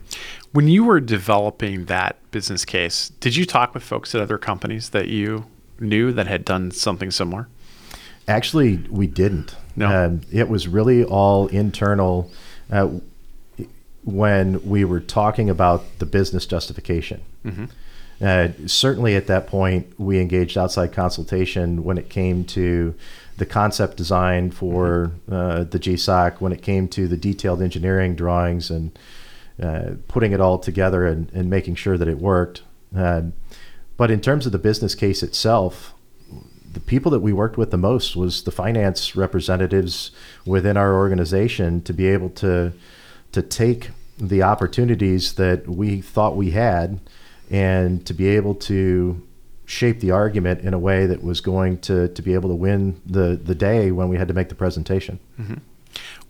When 0.51 0.67
you 0.67 0.83
were 0.83 0.99
developing 0.99 1.85
that 1.85 2.17
business 2.31 2.65
case, 2.65 3.09
did 3.19 3.35
you 3.35 3.45
talk 3.45 3.73
with 3.73 3.83
folks 3.83 4.13
at 4.13 4.21
other 4.21 4.37
companies 4.37 4.89
that 4.89 5.07
you 5.07 5.45
knew 5.79 6.11
that 6.11 6.27
had 6.27 6.45
done 6.45 6.71
something 6.71 7.11
similar? 7.11 7.47
Actually, 8.27 8.77
we 8.89 9.07
didn't. 9.07 9.55
No. 9.75 10.05
Um, 10.05 10.21
it 10.31 10.49
was 10.49 10.67
really 10.67 11.03
all 11.03 11.47
internal 11.47 12.31
uh, 12.71 12.89
when 14.03 14.63
we 14.67 14.85
were 14.85 14.99
talking 14.99 15.49
about 15.49 15.99
the 15.99 16.05
business 16.05 16.45
justification. 16.45 17.21
Mm-hmm. 17.43 17.65
Uh, 18.21 18.47
certainly 18.67 19.15
at 19.15 19.27
that 19.27 19.47
point, 19.47 19.99
we 19.99 20.19
engaged 20.19 20.57
outside 20.57 20.93
consultation 20.93 21.83
when 21.83 21.97
it 21.97 22.09
came 22.09 22.45
to 22.45 22.95
the 23.37 23.45
concept 23.45 23.97
design 23.97 24.51
for 24.51 25.11
uh, 25.29 25.63
the 25.65 25.79
GSOC 25.79 26.39
when 26.39 26.51
it 26.51 26.61
came 26.61 26.87
to 26.89 27.07
the 27.07 27.17
detailed 27.17 27.61
engineering 27.61 28.15
drawings 28.15 28.69
and 28.69 28.97
uh, 29.61 29.91
putting 30.07 30.31
it 30.31 30.41
all 30.41 30.57
together 30.57 31.05
and, 31.05 31.31
and, 31.33 31.49
making 31.49 31.75
sure 31.75 31.97
that 31.97 32.07
it 32.07 32.17
worked. 32.17 32.61
Uh, 32.95 33.21
but 33.97 34.11
in 34.11 34.19
terms 34.19 34.45
of 34.45 34.51
the 34.51 34.57
business 34.57 34.95
case 34.95 35.23
itself, 35.23 35.93
the 36.73 36.79
people 36.81 37.09
that 37.11 37.21
we 37.21 37.31
worked 37.31 37.57
with 37.57 37.71
the 37.71 37.77
most 37.77 38.17
was 38.17 38.43
the 38.43 38.51
finance 38.51 39.15
representatives 39.15 40.11
within 40.45 40.75
our 40.75 40.93
organization 40.93 41.81
to 41.81 41.93
be 41.93 42.07
able 42.07 42.29
to 42.29 42.73
to 43.31 43.41
take 43.41 43.91
the 44.17 44.41
opportunities 44.41 45.33
that 45.33 45.67
we 45.67 46.01
thought 46.01 46.35
we 46.35 46.51
had 46.51 46.99
and 47.49 48.05
to 48.05 48.13
be 48.13 48.27
able 48.27 48.55
to 48.55 49.21
shape 49.65 49.99
the 49.99 50.11
argument 50.11 50.61
in 50.61 50.73
a 50.73 50.79
way 50.79 51.05
that 51.07 51.23
was 51.23 51.41
going 51.41 51.79
to, 51.79 52.07
to 52.09 52.21
be 52.21 52.33
able 52.33 52.49
to 52.49 52.55
win 52.55 53.01
the, 53.05 53.39
the 53.41 53.55
day 53.55 53.91
when 53.91 54.09
we 54.09 54.17
had 54.17 54.27
to 54.27 54.33
make 54.33 54.49
the 54.49 54.55
presentation. 54.55 55.19
Mm-hmm. 55.39 55.55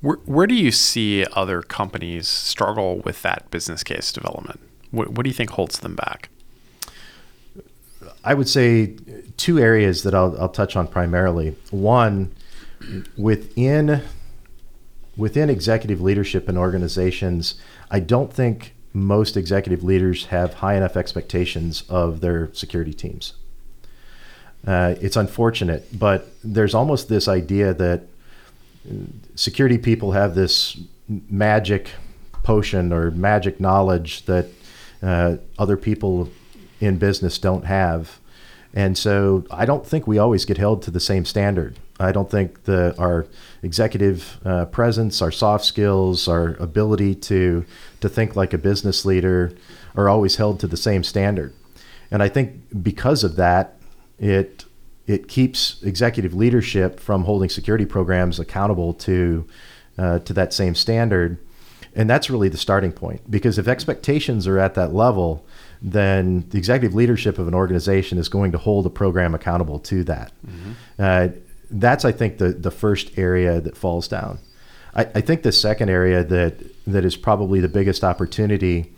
Where, 0.01 0.17
where 0.25 0.47
do 0.47 0.55
you 0.55 0.71
see 0.71 1.25
other 1.33 1.61
companies 1.61 2.27
struggle 2.27 2.99
with 2.99 3.21
that 3.23 3.49
business 3.51 3.83
case 3.83 4.11
development? 4.11 4.59
What, 4.91 5.09
what 5.09 5.23
do 5.23 5.29
you 5.29 5.33
think 5.33 5.51
holds 5.51 5.79
them 5.79 5.95
back? 5.95 6.29
I 8.23 8.33
would 8.33 8.49
say 8.49 8.95
two 9.37 9.59
areas 9.59 10.03
that 10.03 10.15
I'll, 10.15 10.39
I'll 10.39 10.49
touch 10.49 10.75
on 10.75 10.87
primarily. 10.87 11.55
One, 11.71 12.31
within 13.17 14.01
within 15.17 15.49
executive 15.49 16.01
leadership 16.01 16.49
in 16.49 16.57
organizations, 16.57 17.55
I 17.89 17.99
don't 17.99 18.33
think 18.33 18.74
most 18.95 19.35
executive 19.35 19.83
leaders 19.83 20.25
have 20.27 20.55
high 20.55 20.75
enough 20.75 20.95
expectations 20.95 21.83
of 21.89 22.21
their 22.21 22.51
security 22.53 22.93
teams. 22.93 23.33
Uh, 24.65 24.95
it's 25.01 25.15
unfortunate, 25.15 25.85
but 25.99 26.29
there's 26.43 26.73
almost 26.73 27.09
this 27.09 27.27
idea 27.27 27.73
that 27.73 28.07
security 29.35 29.77
people 29.77 30.13
have 30.13 30.33
this 30.33 30.79
magic 31.29 31.91
potion 32.41 32.93
or 32.93 33.11
magic 33.11 33.59
knowledge 33.59 34.25
that 34.25 34.47
uh, 35.03 35.35
other 35.59 35.77
people 35.77 36.29
in 36.79 36.97
business 36.97 37.37
don't 37.37 37.65
have. 37.65 38.19
And 38.73 38.97
so 38.97 39.45
I 39.51 39.65
don't 39.65 39.85
think 39.85 40.07
we 40.07 40.17
always 40.17 40.45
get 40.45 40.57
held 40.57 40.81
to 40.83 40.91
the 40.91 40.99
same 40.99 41.25
standard. 41.25 41.77
I 41.99 42.11
don't 42.11 42.29
think 42.29 42.63
the 42.63 42.95
our 42.99 43.25
executive 43.63 44.37
uh, 44.45 44.65
presence, 44.65 45.21
our 45.21 45.31
soft 45.31 45.65
skills, 45.65 46.27
our 46.27 46.55
ability 46.59 47.15
to 47.15 47.65
to 48.01 48.09
think 48.09 48.35
like 48.35 48.53
a 48.53 48.57
business 48.57 49.05
leader 49.05 49.53
are 49.95 50.09
always 50.09 50.35
held 50.35 50.59
to 50.59 50.67
the 50.67 50.77
same 50.77 51.03
standard. 51.03 51.53
And 52.11 52.21
I 52.21 52.29
think 52.29 52.83
because 52.83 53.23
of 53.23 53.37
that, 53.37 53.77
it 54.19 54.65
it 55.07 55.27
keeps 55.27 55.81
executive 55.83 56.33
leadership 56.33 56.99
from 56.99 57.23
holding 57.23 57.49
security 57.49 57.85
programs 57.85 58.39
accountable 58.39 58.93
to 58.93 59.47
uh, 59.97 60.19
to 60.19 60.33
that 60.33 60.53
same 60.53 60.75
standard. 60.75 61.37
And 61.97 62.09
that's 62.09 62.29
really 62.29 62.49
the 62.49 62.57
starting 62.57 62.91
point 62.91 63.31
because 63.31 63.57
if 63.57 63.69
expectations 63.69 64.47
are 64.47 64.59
at 64.59 64.73
that 64.73 64.93
level, 64.93 65.45
then 65.81 66.45
the 66.49 66.57
executive 66.57 66.93
leadership 66.93 67.39
of 67.39 67.47
an 67.47 67.53
organization 67.53 68.17
is 68.17 68.27
going 68.27 68.51
to 68.51 68.57
hold 68.57 68.85
a 68.85 68.89
program 68.89 69.33
accountable 69.33 69.79
to 69.79 70.03
that. 70.03 70.33
Mm-hmm. 70.45 70.71
Uh, 70.99 71.27
that's 71.69 72.05
I 72.05 72.11
think 72.11 72.37
the 72.37 72.49
the 72.49 72.71
first 72.71 73.17
area 73.17 73.61
that 73.61 73.77
falls 73.77 74.07
down. 74.07 74.39
I, 74.95 75.01
I 75.15 75.21
think 75.21 75.43
the 75.43 75.51
second 75.51 75.89
area 75.89 76.23
that 76.23 76.63
that 76.85 77.05
is 77.05 77.15
probably 77.15 77.59
the 77.59 77.69
biggest 77.69 78.03
opportunity 78.03 78.93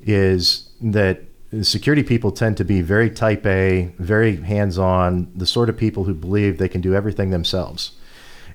is 0.00 0.68
that 0.80 1.22
security 1.62 2.02
people 2.02 2.32
tend 2.32 2.56
to 2.56 2.64
be 2.64 2.80
very 2.80 3.10
type 3.10 3.46
A, 3.46 3.92
very 3.98 4.36
hands 4.36 4.78
on, 4.78 5.30
the 5.34 5.46
sort 5.46 5.68
of 5.68 5.76
people 5.76 6.04
who 6.04 6.14
believe 6.14 6.58
they 6.58 6.68
can 6.68 6.80
do 6.80 6.94
everything 6.94 7.30
themselves. 7.30 7.92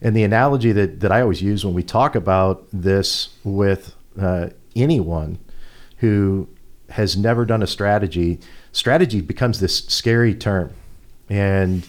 And 0.02 0.16
the 0.16 0.24
analogy 0.24 0.72
that, 0.72 1.00
that 1.02 1.12
I 1.12 1.22
always 1.22 1.42
use 1.42 1.64
when 1.64 1.74
we 1.74 1.84
talk 1.84 2.16
about 2.16 2.66
this 2.74 3.30
with 3.44 3.96
uh, 4.20 4.50
anyone 4.76 5.38
who 5.98 6.48
has 6.90 7.16
never 7.16 7.46
done 7.46 7.62
a 7.62 7.68
strategy, 7.68 8.40
strategy 8.72 9.22
becomes 9.22 9.60
this 9.60 9.86
scary 9.86 10.34
term. 10.34 10.74
And 11.30 11.88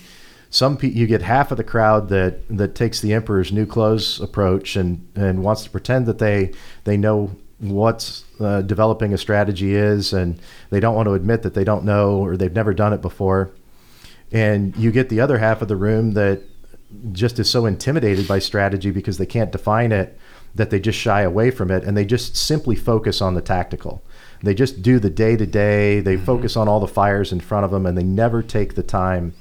some 0.52 0.76
pe- 0.76 0.88
you 0.88 1.06
get 1.06 1.22
half 1.22 1.50
of 1.50 1.56
the 1.56 1.64
crowd 1.64 2.10
that 2.10 2.46
that 2.48 2.74
takes 2.74 3.00
the 3.00 3.12
emperor's 3.12 3.50
new 3.50 3.66
clothes 3.66 4.20
approach 4.20 4.76
and 4.76 5.08
and 5.16 5.42
wants 5.42 5.64
to 5.64 5.70
pretend 5.70 6.06
that 6.06 6.18
they 6.18 6.52
they 6.84 6.96
know 6.96 7.34
what 7.58 8.22
uh, 8.38 8.60
developing 8.60 9.14
a 9.14 9.18
strategy 9.18 9.74
is 9.74 10.12
and 10.12 10.38
they 10.70 10.78
don't 10.78 10.94
want 10.94 11.06
to 11.06 11.14
admit 11.14 11.42
that 11.42 11.54
they 11.54 11.64
don't 11.64 11.84
know 11.84 12.18
or 12.18 12.36
they've 12.36 12.52
never 12.52 12.74
done 12.74 12.92
it 12.92 13.00
before 13.00 13.50
and 14.30 14.76
you 14.76 14.92
get 14.92 15.08
the 15.08 15.20
other 15.20 15.38
half 15.38 15.62
of 15.62 15.68
the 15.68 15.76
room 15.76 16.12
that 16.12 16.42
just 17.12 17.38
is 17.38 17.48
so 17.48 17.64
intimidated 17.64 18.28
by 18.28 18.38
strategy 18.38 18.90
because 18.90 19.16
they 19.16 19.26
can't 19.26 19.52
define 19.52 19.90
it 19.90 20.18
that 20.54 20.68
they 20.68 20.78
just 20.78 20.98
shy 20.98 21.22
away 21.22 21.50
from 21.50 21.70
it 21.70 21.82
and 21.84 21.96
they 21.96 22.04
just 22.04 22.36
simply 22.36 22.76
focus 22.76 23.22
on 23.22 23.34
the 23.34 23.40
tactical 23.40 24.02
they 24.42 24.54
just 24.54 24.82
do 24.82 24.98
the 24.98 25.08
day 25.08 25.34
to 25.34 25.46
day 25.46 26.00
they 26.00 26.16
mm-hmm. 26.16 26.26
focus 26.26 26.56
on 26.58 26.68
all 26.68 26.80
the 26.80 26.88
fires 26.88 27.32
in 27.32 27.40
front 27.40 27.64
of 27.64 27.70
them 27.70 27.86
and 27.86 27.96
they 27.96 28.02
never 28.02 28.42
take 28.42 28.74
the 28.74 28.82
time 28.82 29.32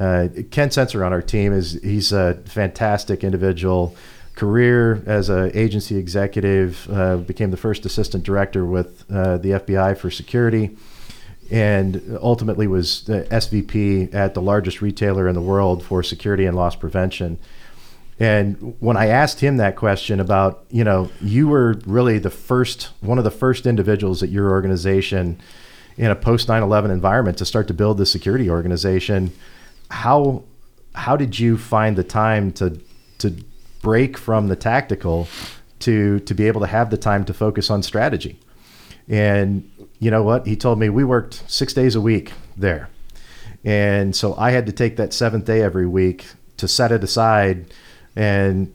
uh, 0.00 0.28
Ken 0.50 0.70
Senser 0.70 1.04
on 1.04 1.12
our 1.12 1.22
team 1.22 1.52
is 1.52 1.72
he's 1.82 2.12
a 2.12 2.34
fantastic 2.44 3.24
individual. 3.24 3.96
Career 4.34 5.02
as 5.04 5.28
an 5.28 5.50
agency 5.54 5.96
executive, 5.96 6.88
uh, 6.92 7.16
became 7.16 7.50
the 7.50 7.56
first 7.56 7.84
assistant 7.84 8.22
director 8.22 8.64
with 8.64 9.04
uh, 9.10 9.36
the 9.38 9.50
FBI 9.50 9.98
for 9.98 10.12
security, 10.12 10.76
and 11.50 12.16
ultimately 12.22 12.68
was 12.68 13.02
the 13.02 13.24
SVP 13.24 14.14
at 14.14 14.34
the 14.34 14.42
largest 14.42 14.80
retailer 14.80 15.26
in 15.26 15.34
the 15.34 15.40
world 15.40 15.82
for 15.82 16.04
security 16.04 16.46
and 16.46 16.56
loss 16.56 16.76
prevention. 16.76 17.36
And 18.20 18.76
when 18.78 18.96
I 18.96 19.06
asked 19.06 19.40
him 19.40 19.56
that 19.56 19.74
question 19.74 20.20
about, 20.20 20.64
you 20.70 20.84
know, 20.84 21.10
you 21.20 21.48
were 21.48 21.80
really 21.86 22.18
the 22.18 22.30
first, 22.30 22.90
one 23.00 23.18
of 23.18 23.24
the 23.24 23.30
first 23.30 23.66
individuals 23.66 24.22
at 24.22 24.28
your 24.28 24.50
organization 24.50 25.40
in 25.96 26.12
a 26.12 26.16
post 26.16 26.48
9 26.48 26.62
11 26.62 26.92
environment 26.92 27.38
to 27.38 27.44
start 27.44 27.66
to 27.68 27.74
build 27.74 27.98
the 27.98 28.06
security 28.06 28.48
organization 28.48 29.32
how 29.90 30.44
how 30.94 31.16
did 31.16 31.38
you 31.38 31.56
find 31.56 31.96
the 31.96 32.04
time 32.04 32.52
to 32.52 32.80
to 33.18 33.34
break 33.82 34.18
from 34.18 34.48
the 34.48 34.56
tactical 34.56 35.28
to 35.80 36.20
to 36.20 36.34
be 36.34 36.46
able 36.46 36.60
to 36.60 36.66
have 36.66 36.90
the 36.90 36.96
time 36.96 37.24
to 37.24 37.34
focus 37.34 37.70
on 37.70 37.82
strategy? 37.82 38.38
And 39.08 39.70
you 39.98 40.10
know 40.10 40.22
what? 40.22 40.46
He 40.46 40.56
told 40.56 40.78
me 40.78 40.88
we 40.88 41.04
worked 41.04 41.42
six 41.46 41.72
days 41.72 41.94
a 41.94 42.00
week 42.00 42.32
there. 42.56 42.90
And 43.64 44.14
so 44.14 44.36
I 44.36 44.50
had 44.50 44.66
to 44.66 44.72
take 44.72 44.96
that 44.96 45.12
seventh 45.12 45.44
day 45.44 45.62
every 45.62 45.86
week 45.86 46.26
to 46.58 46.68
set 46.68 46.92
it 46.92 47.02
aside 47.02 47.72
and 48.14 48.74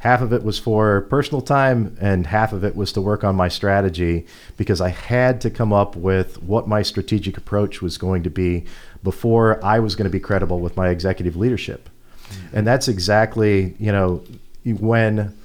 half 0.00 0.22
of 0.22 0.32
it 0.32 0.42
was 0.42 0.58
for 0.58 1.02
personal 1.02 1.42
time 1.42 1.96
and 2.00 2.26
half 2.26 2.52
of 2.52 2.64
it 2.64 2.74
was 2.74 2.92
to 2.92 3.00
work 3.00 3.22
on 3.22 3.36
my 3.36 3.48
strategy 3.48 4.26
because 4.56 4.80
I 4.80 4.88
had 4.88 5.40
to 5.42 5.50
come 5.50 5.72
up 5.72 5.94
with 5.94 6.42
what 6.42 6.66
my 6.66 6.82
strategic 6.82 7.36
approach 7.36 7.82
was 7.82 7.98
going 7.98 8.22
to 8.22 8.30
be 8.30 8.64
before 9.02 9.62
I 9.64 9.78
was 9.78 9.94
going 9.94 10.06
to 10.06 10.10
be 10.10 10.20
credible 10.20 10.60
with 10.60 10.76
my 10.76 10.88
executive 10.88 11.36
leadership. 11.36 11.90
And 12.52 12.66
that's 12.66 12.88
exactly, 12.88 13.74
you 13.78 13.92
know, 13.92 14.24
when 14.64 15.36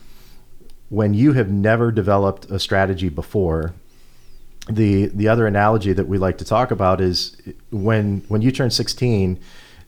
when 0.89 1.13
you 1.13 1.33
have 1.33 1.49
never 1.49 1.91
developed 1.91 2.45
a 2.51 2.59
strategy 2.59 3.09
before, 3.09 3.73
the 4.69 5.07
the 5.07 5.27
other 5.27 5.47
analogy 5.47 5.91
that 5.91 6.07
we 6.07 6.17
like 6.17 6.37
to 6.37 6.45
talk 6.45 6.71
about 6.71 7.01
is 7.01 7.35
when 7.71 8.23
when 8.29 8.41
you 8.41 8.51
turn 8.51 8.71
16 8.71 9.37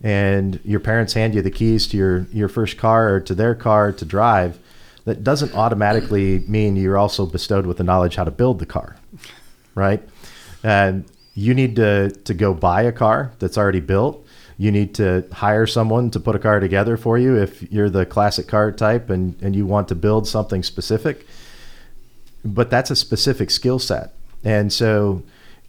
and 0.03 0.59
your 0.63 0.79
parents 0.79 1.13
hand 1.13 1.33
you 1.33 1.41
the 1.41 1.51
keys 1.51 1.87
to 1.87 1.97
your, 1.97 2.27
your 2.31 2.49
first 2.49 2.77
car 2.77 3.13
or 3.15 3.19
to 3.21 3.33
their 3.33 3.55
car 3.55 3.91
to 3.91 4.05
drive, 4.05 4.59
that 5.05 5.23
doesn't 5.23 5.55
automatically 5.55 6.39
mean 6.47 6.75
you're 6.75 6.97
also 6.97 7.25
bestowed 7.25 7.65
with 7.65 7.77
the 7.77 7.83
knowledge 7.83 8.15
how 8.15 8.23
to 8.23 8.31
build 8.31 8.59
the 8.59 8.65
car, 8.65 8.97
right? 9.73 10.03
And 10.63 11.05
you 11.33 11.53
need 11.53 11.75
to, 11.77 12.11
to 12.11 12.33
go 12.33 12.53
buy 12.53 12.81
a 12.81 12.91
car 12.91 13.31
that's 13.39 13.57
already 13.57 13.79
built. 13.79 14.25
You 14.57 14.71
need 14.71 14.95
to 14.95 15.25
hire 15.31 15.67
someone 15.67 16.11
to 16.11 16.19
put 16.19 16.35
a 16.35 16.39
car 16.39 16.59
together 16.59 16.97
for 16.97 17.17
you 17.17 17.35
if 17.35 17.71
you're 17.71 17.89
the 17.89 18.05
classic 18.05 18.47
car 18.47 18.71
type 18.71 19.09
and, 19.09 19.41
and 19.41 19.55
you 19.55 19.65
want 19.65 19.87
to 19.89 19.95
build 19.95 20.27
something 20.27 20.63
specific. 20.63 21.25
But 22.43 22.69
that's 22.69 22.91
a 22.91 22.95
specific 22.95 23.49
skill 23.49 23.79
set. 23.79 24.13
And 24.43 24.73
so 24.73 25.23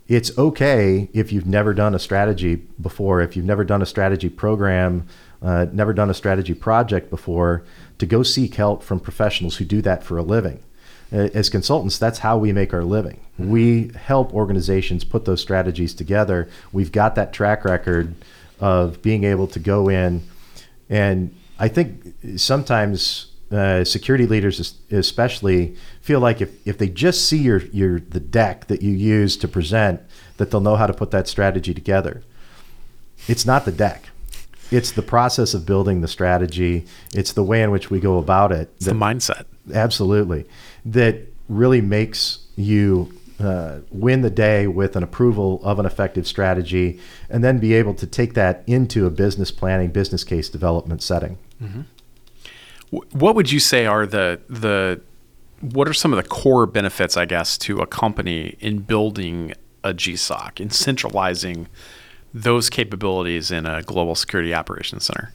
it's 0.09 0.37
okay 0.38 1.11
if 1.12 1.33
you've 1.33 1.47
never 1.47 1.75
done 1.75 1.95
a 1.95 1.99
strategy 1.99 2.57
before, 2.81 3.21
if 3.21 3.37
you've 3.37 3.45
never 3.45 3.62
done 3.62 3.83
a 3.83 3.87
strategy 3.87 4.31
program, 4.31 5.07
uh, 5.43 5.67
never 5.71 5.93
done 5.93 6.09
a 6.09 6.15
strategy 6.15 6.55
project 6.55 7.11
before, 7.11 7.62
to 7.99 8.07
go 8.07 8.23
seek 8.23 8.55
help 8.55 8.83
from 8.83 8.99
professionals 8.99 9.57
who 9.57 9.67
do 9.67 9.83
that 9.83 10.03
for 10.03 10.17
a 10.17 10.23
living. 10.23 10.62
As 11.11 11.49
consultants, 11.49 11.99
that's 11.99 12.19
how 12.19 12.37
we 12.37 12.53
make 12.53 12.75
our 12.75 12.85
living. 12.85 13.21
Mm-hmm. 13.38 13.50
We 13.50 13.91
help 13.95 14.35
organizations 14.35 15.05
put 15.05 15.25
those 15.25 15.41
strategies 15.41 15.95
together. 15.95 16.49
We've 16.73 16.93
got 16.93 17.15
that 17.15 17.33
track 17.33 17.65
record 17.65 18.15
of 18.61 19.00
being 19.03 19.25
able 19.25 19.47
to 19.49 19.59
go 19.59 19.88
in, 19.88 20.23
and 20.91 21.35
I 21.59 21.69
think 21.69 22.15
sometimes 22.37 23.33
uh, 23.50 23.85
security 23.85 24.26
leaders 24.26 24.76
especially 24.90 25.75
feel 26.00 26.21
like 26.21 26.40
if, 26.40 26.67
if 26.67 26.76
they 26.76 26.88
just 26.88 27.26
see 27.26 27.38
your, 27.38 27.59
your 27.67 27.99
the 27.99 28.21
deck 28.21 28.67
that 28.67 28.83
you 28.83 28.93
use 28.93 29.37
to 29.38 29.49
present 29.49 30.02
that 30.37 30.50
they'll 30.50 30.61
know 30.61 30.76
how 30.76 30.87
to 30.87 30.93
put 30.93 31.11
that 31.11 31.28
strategy 31.28 31.73
together. 31.73 32.23
It's 33.26 33.47
not 33.47 33.64
the 33.64 33.73
deck. 33.73 34.11
It's 34.71 34.93
the 34.93 35.02
process 35.02 35.55
of 35.55 35.64
building 35.64 36.02
the 36.02 36.09
strategy. 36.09 36.87
It's 37.14 37.33
the 37.33 37.43
way 37.43 37.62
in 37.62 37.71
which 37.71 37.90
we 37.90 38.00
go 38.00 38.19
about 38.19 38.52
it 38.52 38.71
it's 38.76 38.85
that, 38.85 38.93
the 38.93 38.99
mindset. 38.99 39.45
Absolutely. 39.73 40.45
That 40.85 41.21
really 41.49 41.81
makes 41.81 42.40
you 42.57 43.12
uh, 43.40 43.78
win 43.90 44.23
the 44.23 44.31
day 44.31 44.67
with 44.67 44.97
an 44.97 45.02
approval 45.02 45.61
of 45.62 45.78
an 45.78 45.87
effective 45.87 46.26
strategy 46.26 47.00
and 47.31 47.43
then 47.43 47.59
be 47.59 47.73
able 47.73 47.95
to 47.95 48.07
take 48.07 48.35
that 48.35 48.62
into 48.67 49.07
a 49.07 49.11
business 49.11 49.50
planning 49.50 49.90
business 49.90 50.25
case 50.25 50.49
development 50.49 51.02
setting. 51.02 51.38
Mm-hmm. 51.62 51.83
What 52.90 53.35
would 53.35 53.52
you 53.52 53.61
say 53.61 53.87
are 53.87 54.07
the 54.07 54.40
the 54.49 55.00
what 55.61 55.88
are 55.88 55.92
some 55.92 56.12
of 56.12 56.23
the 56.23 56.28
core 56.28 56.66
benefits, 56.66 57.16
I 57.16 57.25
guess, 57.25 57.59
to 57.59 57.80
a 57.80 57.87
company 57.87 58.57
in 58.61 58.78
building 58.78 59.54
a 59.83 59.92
GSOC, 59.92 60.61
in 60.61 60.71
centralizing 60.71 61.68
those 62.33 62.71
capabilities 62.71 63.50
in 63.50 63.66
a 63.66 63.83
global 63.83 64.14
security 64.14 64.54
operations 64.54 65.04
center? 65.04 65.33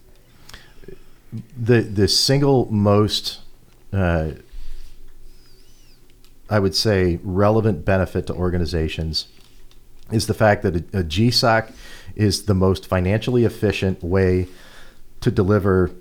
The 1.57 1.81
the 1.81 2.07
single 2.07 2.71
most 2.71 3.41
uh, 3.91 4.31
I 6.49 6.59
would 6.59 6.75
say, 6.75 7.19
relevant 7.23 7.85
benefit 7.85 8.27
to 8.27 8.33
organizations 8.33 9.27
is 10.11 10.27
the 10.27 10.33
fact 10.33 10.63
that 10.63 10.75
a, 10.75 10.99
a 10.99 11.03
GSOC 11.03 11.73
is 12.15 12.45
the 12.45 12.53
most 12.53 12.85
financially 12.85 13.45
efficient 13.45 14.03
way 14.03 14.47
to 15.21 15.31
deliver 15.31 15.91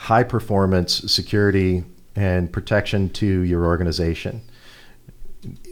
high 0.00 0.22
performance 0.22 1.12
security 1.12 1.84
and 2.16 2.50
protection 2.50 3.10
to 3.10 3.26
your 3.26 3.66
organization. 3.66 4.40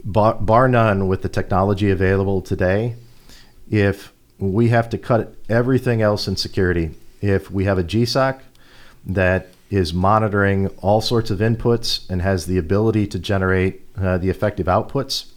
Bar, 0.04 0.34
bar 0.34 0.68
none 0.68 1.08
with 1.08 1.22
the 1.22 1.30
technology 1.30 1.90
available 1.90 2.42
today, 2.42 2.94
if 3.70 4.12
we 4.38 4.68
have 4.68 4.90
to 4.90 4.98
cut 4.98 5.34
everything 5.48 6.02
else 6.02 6.28
in 6.28 6.36
security, 6.36 6.90
if 7.22 7.50
we 7.50 7.64
have 7.64 7.78
a 7.78 7.82
GSOC 7.82 8.40
that 9.06 9.48
is 9.70 9.94
monitoring 9.94 10.68
all 10.82 11.00
sorts 11.00 11.30
of 11.30 11.38
inputs 11.38 12.08
and 12.10 12.20
has 12.20 12.44
the 12.44 12.58
ability 12.58 13.06
to 13.06 13.18
generate 13.18 13.80
uh, 13.96 14.18
the 14.18 14.28
effective 14.28 14.66
outputs, 14.66 15.32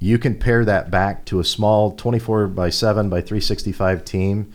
you 0.00 0.18
can 0.18 0.36
pare 0.36 0.64
that 0.64 0.90
back 0.90 1.24
to 1.26 1.38
a 1.38 1.44
small 1.44 1.92
24 1.92 2.48
by 2.48 2.70
7 2.70 3.08
by 3.08 3.20
365 3.20 4.04
team 4.04 4.52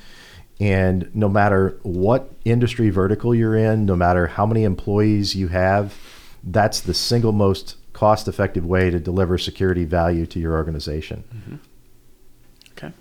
and 0.62 1.10
no 1.16 1.28
matter 1.28 1.80
what 1.82 2.32
industry 2.46 2.90
vertical 2.90 3.34
you're 3.34 3.56
in 3.56 3.86
no 3.86 3.96
matter 3.96 4.28
how 4.28 4.46
many 4.46 4.64
employees 4.64 5.36
you 5.36 5.48
have 5.48 5.98
that's 6.44 6.80
the 6.82 6.94
single 6.94 7.32
most 7.32 7.76
cost 7.94 8.28
effective 8.28 8.66
way 8.66 8.90
to 8.90 9.00
deliver 9.00 9.38
security 9.38 9.84
value 9.84 10.26
to 10.26 10.40
your 10.40 10.54
organization 10.54 11.24
mm-hmm. 11.36 11.56
okay 12.72 12.94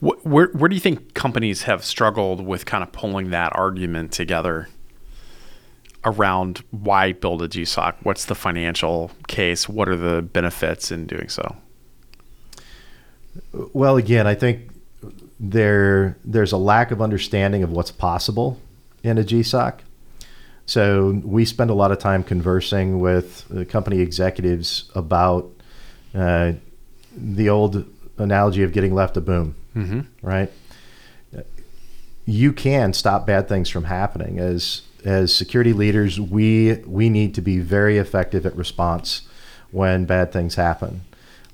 where, 0.00 0.48
where 0.48 0.68
do 0.68 0.74
you 0.74 0.80
think 0.80 1.12
companies 1.12 1.64
have 1.64 1.84
struggled 1.84 2.40
with 2.46 2.64
kind 2.64 2.84
of 2.84 2.92
pulling 2.92 3.30
that 3.30 3.54
argument 3.54 4.12
together 4.12 4.68
around 6.04 6.62
why 6.70 7.12
build 7.12 7.42
a 7.42 7.48
GSOC? 7.48 7.96
What's 8.02 8.24
the 8.26 8.34
financial 8.36 9.10
case? 9.26 9.68
What 9.68 9.88
are 9.88 9.96
the 9.96 10.22
benefits 10.22 10.92
in 10.92 11.06
doing 11.06 11.28
so? 11.28 11.56
Well, 13.72 13.96
again, 13.96 14.26
I 14.26 14.34
think 14.34 14.70
there 15.38 16.16
there's 16.24 16.52
a 16.52 16.56
lack 16.56 16.90
of 16.90 17.02
understanding 17.02 17.62
of 17.62 17.70
what's 17.70 17.90
possible 17.90 18.60
in 19.02 19.18
a 19.18 19.22
GSOC. 19.22 19.80
So 20.66 21.20
we 21.24 21.44
spend 21.44 21.70
a 21.70 21.74
lot 21.74 21.92
of 21.92 21.98
time 21.98 22.24
conversing 22.24 22.98
with 22.98 23.68
company 23.68 24.00
executives 24.00 24.90
about 24.94 25.48
uh, 26.14 26.54
the 27.16 27.48
old 27.48 27.84
analogy 28.18 28.62
of 28.62 28.72
getting 28.72 28.94
left 28.94 29.16
a 29.16 29.20
boom, 29.20 29.54
mm-hmm. 29.76 30.00
right? 30.22 30.50
You 32.24 32.52
can 32.52 32.92
stop 32.92 33.26
bad 33.26 33.48
things 33.48 33.68
from 33.68 33.84
happening. 33.84 34.40
As 34.40 34.82
as 35.04 35.32
security 35.32 35.72
leaders, 35.72 36.18
we 36.18 36.82
we 36.84 37.08
need 37.08 37.34
to 37.36 37.40
be 37.40 37.58
very 37.60 37.98
effective 37.98 38.44
at 38.44 38.56
response 38.56 39.22
when 39.70 40.04
bad 40.04 40.32
things 40.32 40.56
happen. 40.56 41.02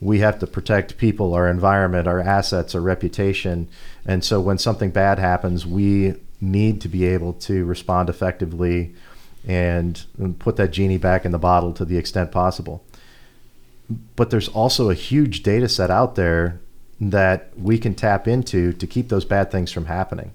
We 0.02 0.18
have 0.18 0.40
to 0.40 0.49
protect 0.49 0.99
people, 0.99 1.32
our 1.32 1.49
environment, 1.49 2.09
our 2.09 2.18
assets, 2.18 2.75
our 2.75 2.80
reputation, 2.80 3.68
and 4.04 4.25
so 4.25 4.40
when 4.40 4.59
something 4.59 4.90
bad 4.90 5.21
happens, 5.21 5.64
we 5.64 6.16
need 6.40 6.80
to 6.80 6.88
be 6.88 7.06
able 7.06 7.35
to 7.35 7.64
respond 7.64 8.11
effectively 8.11 8.97
and, 9.47 10.04
put 10.40 10.56
that 10.56 10.73
genie 10.73 10.99
back 10.99 11.25
in 11.25 11.30
the 11.30 11.38
bottle 11.38 11.73
to 11.75 11.85
the 11.85 11.97
extent 11.97 12.32
possible. 12.32 12.85
But 14.16 14.30
there's 14.30 14.49
also 14.49 14.90
a 14.90 14.94
huge 14.94 15.44
data 15.44 15.68
set 15.68 15.90
out 15.90 16.16
there 16.16 16.61
that 17.00 17.52
we 17.56 17.78
can 17.78 17.94
tap 17.94 18.26
into 18.26 18.73
to 18.73 18.87
keep 18.88 19.09
those 19.09 19.25
bad 19.25 19.52
things 19.52 19.71
from 19.71 19.87
happening. 19.87 20.32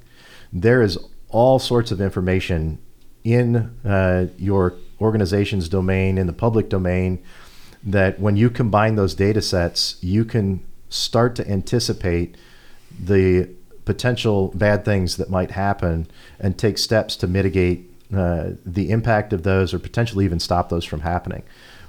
There 0.53 0.81
is 0.81 0.97
all 1.27 1.59
sorts 1.59 1.91
of 1.91 1.99
information 1.99 2.79
in 3.25 3.77
uh, 3.85 4.27
your 4.37 4.75
organization's 5.01 5.67
domain, 5.67 6.17
in 6.17 6.27
the 6.27 6.33
public 6.33 6.69
domain, 6.69 7.21
that 7.83 8.19
when 8.19 8.35
you 8.35 8.49
combine 8.49 8.95
those 8.95 9.13
data 9.13 9.41
sets, 9.41 9.97
you 10.01 10.25
can 10.25 10.63
start 10.89 11.35
to 11.35 11.49
anticipate 11.49 12.35
the 12.99 13.49
potential 13.85 14.49
bad 14.55 14.83
things 14.83 15.17
that 15.17 15.29
might 15.29 15.51
happen 15.51 16.07
and 16.39 16.57
take 16.57 16.77
steps 16.77 17.15
to 17.15 17.27
mitigate 17.27 17.89
uh, 18.15 18.51
the 18.65 18.89
impact 18.89 19.33
of 19.33 19.43
those 19.43 19.73
or 19.73 19.79
potentially 19.79 20.25
even 20.25 20.39
stop 20.39 20.69
those 20.69 20.85
from 20.85 21.01
happening. 21.01 21.43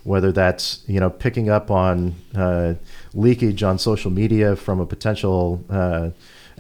Whether 0.05 0.33
that's 0.33 0.83
you 0.87 1.01
know 1.01 1.11
picking 1.11 1.51
up 1.51 1.71
on 1.71 2.15
uh, 2.35 2.75
leakage 3.15 3.63
on 3.63 3.79
social 3.79 4.11
media 4.11 4.57
from 4.57 4.81
a 4.81 4.87
potential 4.87 5.65
uh, 5.69 6.11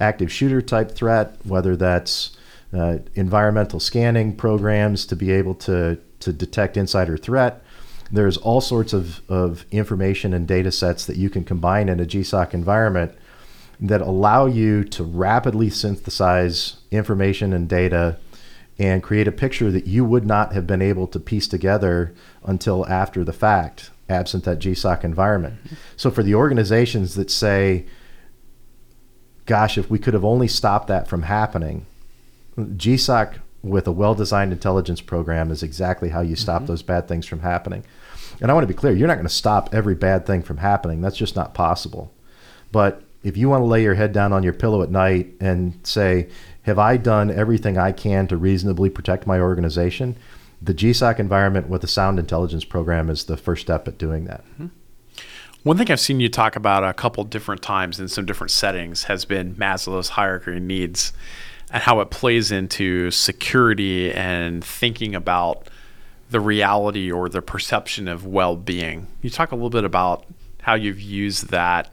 active 0.00 0.30
shooter 0.30 0.60
type 0.60 0.92
threat, 0.92 1.36
whether 1.44 1.76
that's 1.76 2.36
uh, 2.72 2.98
environmental 3.14 3.80
scanning 3.80 4.36
programs 4.36 5.06
to 5.06 5.16
be 5.16 5.30
able 5.32 5.54
to, 5.54 5.98
to 6.20 6.32
detect 6.32 6.76
insider 6.76 7.16
threat. 7.16 7.62
There's 8.10 8.36
all 8.36 8.60
sorts 8.60 8.92
of, 8.92 9.20
of 9.28 9.66
information 9.70 10.32
and 10.32 10.46
data 10.46 10.72
sets 10.72 11.04
that 11.06 11.16
you 11.16 11.28
can 11.28 11.44
combine 11.44 11.88
in 11.88 12.00
a 12.00 12.06
GSOC 12.06 12.54
environment 12.54 13.12
that 13.80 14.00
allow 14.00 14.46
you 14.46 14.82
to 14.84 15.04
rapidly 15.04 15.70
synthesize 15.70 16.76
information 16.90 17.52
and 17.52 17.68
data 17.68 18.18
and 18.78 19.02
create 19.02 19.28
a 19.28 19.32
picture 19.32 19.70
that 19.70 19.86
you 19.86 20.04
would 20.04 20.24
not 20.24 20.52
have 20.52 20.66
been 20.66 20.82
able 20.82 21.06
to 21.08 21.20
piece 21.20 21.48
together 21.48 22.14
until 22.44 22.86
after 22.88 23.24
the 23.24 23.32
fact, 23.32 23.90
absent 24.08 24.44
that 24.44 24.58
GSOC 24.58 25.04
environment. 25.04 25.62
Mm-hmm. 25.64 25.74
So 25.96 26.10
for 26.10 26.22
the 26.22 26.34
organizations 26.34 27.14
that 27.16 27.30
say, 27.30 27.86
gosh, 29.46 29.76
if 29.76 29.90
we 29.90 29.98
could 29.98 30.14
have 30.14 30.24
only 30.24 30.48
stopped 30.48 30.88
that 30.88 31.08
from 31.08 31.22
happening, 31.22 31.86
GSOC 32.56 33.34
with 33.62 33.86
a 33.86 33.92
well-designed 33.92 34.52
intelligence 34.52 35.00
program 35.00 35.50
is 35.50 35.62
exactly 35.62 36.10
how 36.10 36.20
you 36.20 36.36
stop 36.36 36.62
mm-hmm. 36.62 36.66
those 36.66 36.82
bad 36.82 37.08
things 37.08 37.26
from 37.26 37.40
happening. 37.40 37.84
And 38.40 38.50
I 38.50 38.54
want 38.54 38.62
to 38.64 38.72
be 38.72 38.78
clear, 38.78 38.92
you're 38.92 39.08
not 39.08 39.16
going 39.16 39.26
to 39.26 39.32
stop 39.32 39.74
every 39.74 39.94
bad 39.94 40.26
thing 40.26 40.42
from 40.42 40.58
happening. 40.58 41.00
That's 41.00 41.16
just 41.16 41.34
not 41.34 41.54
possible. 41.54 42.12
But 42.70 43.02
if 43.24 43.36
you 43.36 43.48
want 43.48 43.62
to 43.62 43.66
lay 43.66 43.82
your 43.82 43.94
head 43.94 44.12
down 44.12 44.32
on 44.32 44.42
your 44.42 44.52
pillow 44.52 44.82
at 44.82 44.90
night 44.90 45.34
and 45.40 45.78
say, 45.82 46.28
have 46.62 46.78
I 46.78 46.96
done 46.96 47.30
everything 47.30 47.78
I 47.78 47.92
can 47.92 48.28
to 48.28 48.36
reasonably 48.36 48.90
protect 48.90 49.26
my 49.26 49.40
organization? 49.40 50.16
The 50.62 50.74
GSOC 50.74 51.18
environment 51.18 51.68
with 51.68 51.82
a 51.82 51.88
sound 51.88 52.18
intelligence 52.18 52.64
program 52.64 53.10
is 53.10 53.24
the 53.24 53.36
first 53.36 53.62
step 53.62 53.88
at 53.88 53.98
doing 53.98 54.24
that. 54.26 54.44
Mm-hmm. 54.52 54.66
One 55.64 55.76
thing 55.76 55.90
I've 55.90 56.00
seen 56.00 56.20
you 56.20 56.28
talk 56.28 56.54
about 56.54 56.84
a 56.84 56.94
couple 56.94 57.24
different 57.24 57.62
times 57.62 57.98
in 57.98 58.08
some 58.08 58.24
different 58.24 58.52
settings 58.52 59.04
has 59.04 59.24
been 59.24 59.54
Maslow's 59.56 60.10
hierarchy 60.10 60.56
of 60.56 60.62
needs 60.62 61.12
and 61.70 61.82
how 61.82 62.00
it 62.00 62.10
plays 62.10 62.50
into 62.50 63.10
security 63.10 64.12
and 64.12 64.64
thinking 64.64 65.14
about 65.14 65.68
the 66.30 66.40
reality 66.40 67.10
or 67.10 67.28
the 67.28 67.42
perception 67.42 68.08
of 68.08 68.26
well-being. 68.26 69.06
You 69.22 69.30
talk 69.30 69.52
a 69.52 69.54
little 69.54 69.70
bit 69.70 69.84
about 69.84 70.26
how 70.62 70.74
you've 70.74 71.00
used 71.00 71.48
that 71.48 71.90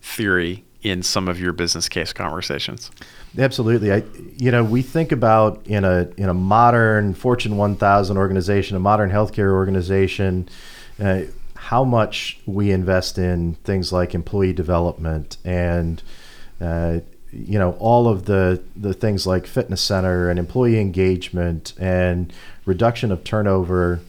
theory 0.00 0.64
in 0.82 1.02
some 1.02 1.28
of 1.28 1.40
your 1.40 1.52
business 1.52 1.88
case 1.88 2.12
conversations. 2.12 2.90
Absolutely. 3.38 3.92
I 3.92 4.02
you 4.36 4.50
know, 4.50 4.64
we 4.64 4.82
think 4.82 5.12
about 5.12 5.64
in 5.66 5.84
a 5.84 6.08
in 6.16 6.28
a 6.28 6.34
modern 6.34 7.14
Fortune 7.14 7.56
1000 7.56 8.16
organization, 8.16 8.76
a 8.76 8.80
modern 8.80 9.10
healthcare 9.10 9.52
organization, 9.52 10.48
uh, 11.00 11.22
how 11.54 11.84
much 11.84 12.38
we 12.46 12.72
invest 12.72 13.18
in 13.18 13.54
things 13.64 13.92
like 13.92 14.14
employee 14.14 14.52
development 14.52 15.38
and 15.44 16.02
uh, 16.60 16.98
you 17.32 17.58
know 17.58 17.72
all 17.72 18.08
of 18.08 18.26
the 18.26 18.62
the 18.76 18.92
things 18.92 19.26
like 19.26 19.46
fitness 19.46 19.80
center 19.80 20.28
and 20.28 20.38
employee 20.38 20.78
engagement 20.78 21.72
and 21.78 22.32
reduction 22.66 23.10
of 23.10 23.24
turnover. 23.24 24.00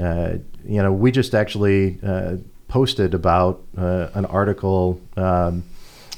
Uh, 0.00 0.36
you 0.64 0.82
know, 0.82 0.92
we 0.92 1.10
just 1.10 1.34
actually 1.34 1.98
uh, 2.02 2.36
posted 2.68 3.14
about 3.14 3.62
uh, 3.76 4.08
an 4.14 4.24
article 4.24 5.00
um, 5.16 5.64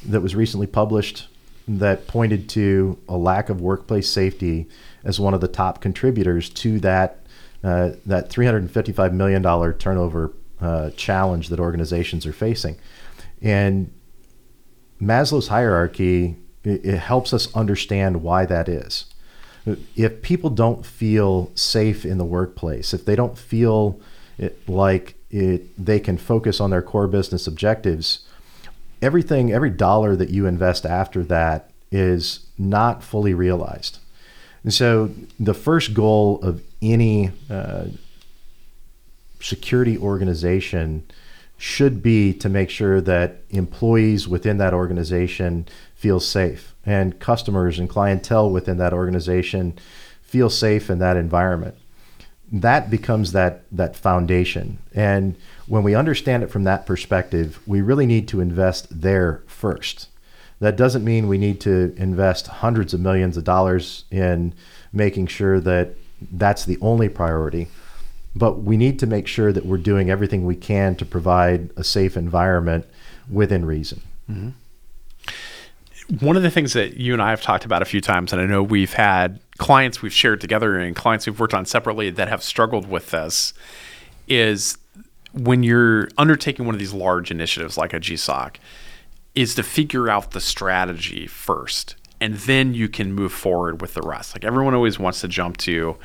that 0.07 0.21
was 0.21 0.35
recently 0.35 0.67
published 0.67 1.27
that 1.67 2.07
pointed 2.07 2.49
to 2.51 2.99
a 3.09 3.17
lack 3.17 3.49
of 3.49 3.61
workplace 3.61 4.09
safety 4.09 4.69
as 5.03 5.19
one 5.19 5.35
of 5.35 5.41
the 5.41 5.49
top 5.49 5.81
contributors 5.81 6.51
to 6.51 6.79
that 6.81 7.19
uh, 7.65 7.91
that 8.07 8.29
355 8.29 9.15
million 9.15 9.43
dollar 9.43 9.73
turnover 9.73 10.33
uh, 10.61 10.91
challenge 10.91 11.49
that 11.49 11.59
organizations 11.59 12.27
are 12.27 12.33
facing, 12.33 12.77
and 13.43 13.93
Maslow's 15.01 15.49
hierarchy 15.49 16.37
it, 16.65 16.85
it 16.85 16.99
helps 16.99 17.33
us 17.33 17.55
understand 17.55 18.23
why 18.23 18.45
that 18.47 18.69
is. 18.69 19.07
If 19.97 20.23
people 20.23 20.51
don't 20.51 20.85
feel 20.85 21.51
safe 21.55 22.05
in 22.05 22.19
the 22.19 22.25
workplace, 22.25 22.93
if 22.93 23.05
they 23.05 23.17
don't 23.17 23.39
feel 23.39 23.99
it, 24.37 24.69
like 24.69 25.15
it, 25.31 25.63
they 25.83 26.01
can 26.01 26.19
focus 26.19 26.61
on 26.61 26.71
their 26.71 26.83
core 26.83 27.07
business 27.07 27.47
objectives, 27.47 28.27
everything, 29.01 29.53
every 29.53 29.71
dollar 29.71 30.17
that 30.17 30.31
you 30.31 30.47
invest 30.47 30.85
after 30.85 31.23
that 31.25 31.71
is 31.91 32.47
not 32.59 33.03
fully 33.03 33.33
realized. 33.33 33.99
And 34.63 34.73
so 34.73 35.11
the 35.39 35.55
first 35.55 35.95
goal 35.95 36.41
of 36.43 36.63
any 36.83 37.31
uh, 37.51 37.87
security 39.41 39.97
organization 39.97 41.05
should 41.57 42.03
be 42.03 42.33
to 42.35 42.49
make 42.49 42.71
sure 42.71 43.01
that 43.01 43.39
employees 43.51 44.27
within 44.27 44.59
that 44.59 44.75
organization 44.75 45.67
feel 46.05 46.21
safe 46.21 46.75
and 46.85 47.19
customers 47.19 47.79
and 47.79 47.89
clientele 47.89 48.51
within 48.51 48.77
that 48.77 48.93
organization 48.93 49.73
feel 50.21 50.51
safe 50.51 50.91
in 50.91 50.99
that 50.99 51.17
environment. 51.17 51.75
that 52.53 52.91
becomes 52.91 53.33
that 53.33 53.63
that 53.73 53.97
foundation. 53.97 54.79
And 54.95 55.35
when 55.67 55.83
we 55.83 55.95
understand 55.95 56.43
it 56.43 56.51
from 56.51 56.65
that 56.65 56.87
perspective, 56.87 57.59
we 57.67 57.81
really 57.81 58.07
need 58.07 58.29
to 58.29 58.41
invest 58.41 58.87
there 58.91 59.43
first. 59.47 60.09
That 60.61 60.77
doesn't 60.77 61.05
mean 61.05 61.27
we 61.27 61.39
need 61.39 61.61
to 61.63 61.95
invest 61.97 62.47
hundreds 62.47 62.95
of 62.95 63.01
millions 63.01 63.37
of 63.37 63.45
dollars 63.45 64.05
in 64.11 64.55
making 64.93 65.27
sure 65.29 65.59
that 65.61 65.97
that's 66.31 66.65
the 66.65 66.79
only 66.81 67.09
priority. 67.09 67.69
But 68.37 68.61
we 68.63 68.77
need 68.77 68.99
to 69.01 69.07
make 69.07 69.27
sure 69.27 69.53
that 69.53 69.67
we're 69.67 69.79
doing 69.79 70.11
everything 70.11 70.45
we 70.45 70.57
can 70.57 70.95
to 70.97 71.05
provide 71.05 71.71
a 71.77 71.85
safe 71.85 72.17
environment 72.17 72.85
within 73.31 73.65
reason. 73.65 74.03
Mm-hmm. 74.31 74.51
One 76.21 76.37
of 76.37 76.43
the 76.43 76.51
things 76.51 76.75
that 76.75 76.99
you 76.99 77.15
and 77.15 77.23
I 77.23 77.31
have 77.31 77.41
talked 77.41 77.65
about 77.65 77.81
a 77.81 77.87
few 77.87 78.01
times, 78.01 78.33
and 78.33 78.41
I 78.41 78.45
know 78.45 78.63
we've 78.63 78.93
had 78.93 79.41
clients 79.57 80.03
we've 80.03 80.13
shared 80.13 80.41
together 80.41 80.79
and 80.79 80.95
clients 80.95 81.27
we've 81.27 81.41
worked 81.41 81.55
on 81.55 81.65
separately 81.65 82.11
that 82.11 82.29
have 82.29 82.43
struggled 82.43 82.89
with 82.89 83.11
this, 83.11 83.55
is 84.29 84.77
when 85.33 85.63
you're 85.63 86.09
undertaking 86.19 86.67
one 86.67 86.75
of 86.75 86.79
these 86.79 86.93
large 86.93 87.31
initiatives 87.31 87.79
like 87.79 87.95
a 87.95 88.01
GSOC, 88.01 88.57
is 89.35 89.55
to 89.55 89.63
figure 89.63 90.09
out 90.09 90.33
the 90.33 90.41
strategy 90.41 91.27
first, 91.27 91.97
and 92.21 92.35
then 92.35 92.75
you 92.75 92.89
can 92.89 93.13
move 93.13 93.33
forward 93.33 93.81
with 93.81 93.95
the 93.95 94.03
rest. 94.03 94.35
Like 94.35 94.45
everyone 94.45 94.75
always 94.75 94.99
wants 94.99 95.23
to 95.23 95.29
jump 95.29 95.57
to, 95.59 95.97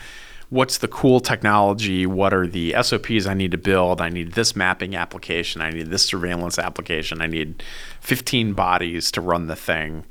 what's 0.50 0.80
the 0.80 0.88
cool 0.88 1.20
technology? 1.20 2.06
What 2.06 2.34
are 2.34 2.48
the 2.48 2.76
SOPs 2.82 3.26
I 3.26 3.34
need 3.34 3.52
to 3.52 3.58
build? 3.58 4.02
I 4.02 4.10
need 4.10 4.34
this 4.34 4.56
mapping 4.56 4.96
application. 4.96 5.62
I 5.62 5.70
need 5.70 5.88
this 5.88 6.04
surveillance 6.04 6.58
application. 6.58 7.22
I 7.22 7.28
need 7.28 7.64
15 8.02 8.54
bodies 8.54 9.12
to 9.12 9.22
run 9.22 9.48
the 9.48 9.56
thing. 9.56 10.06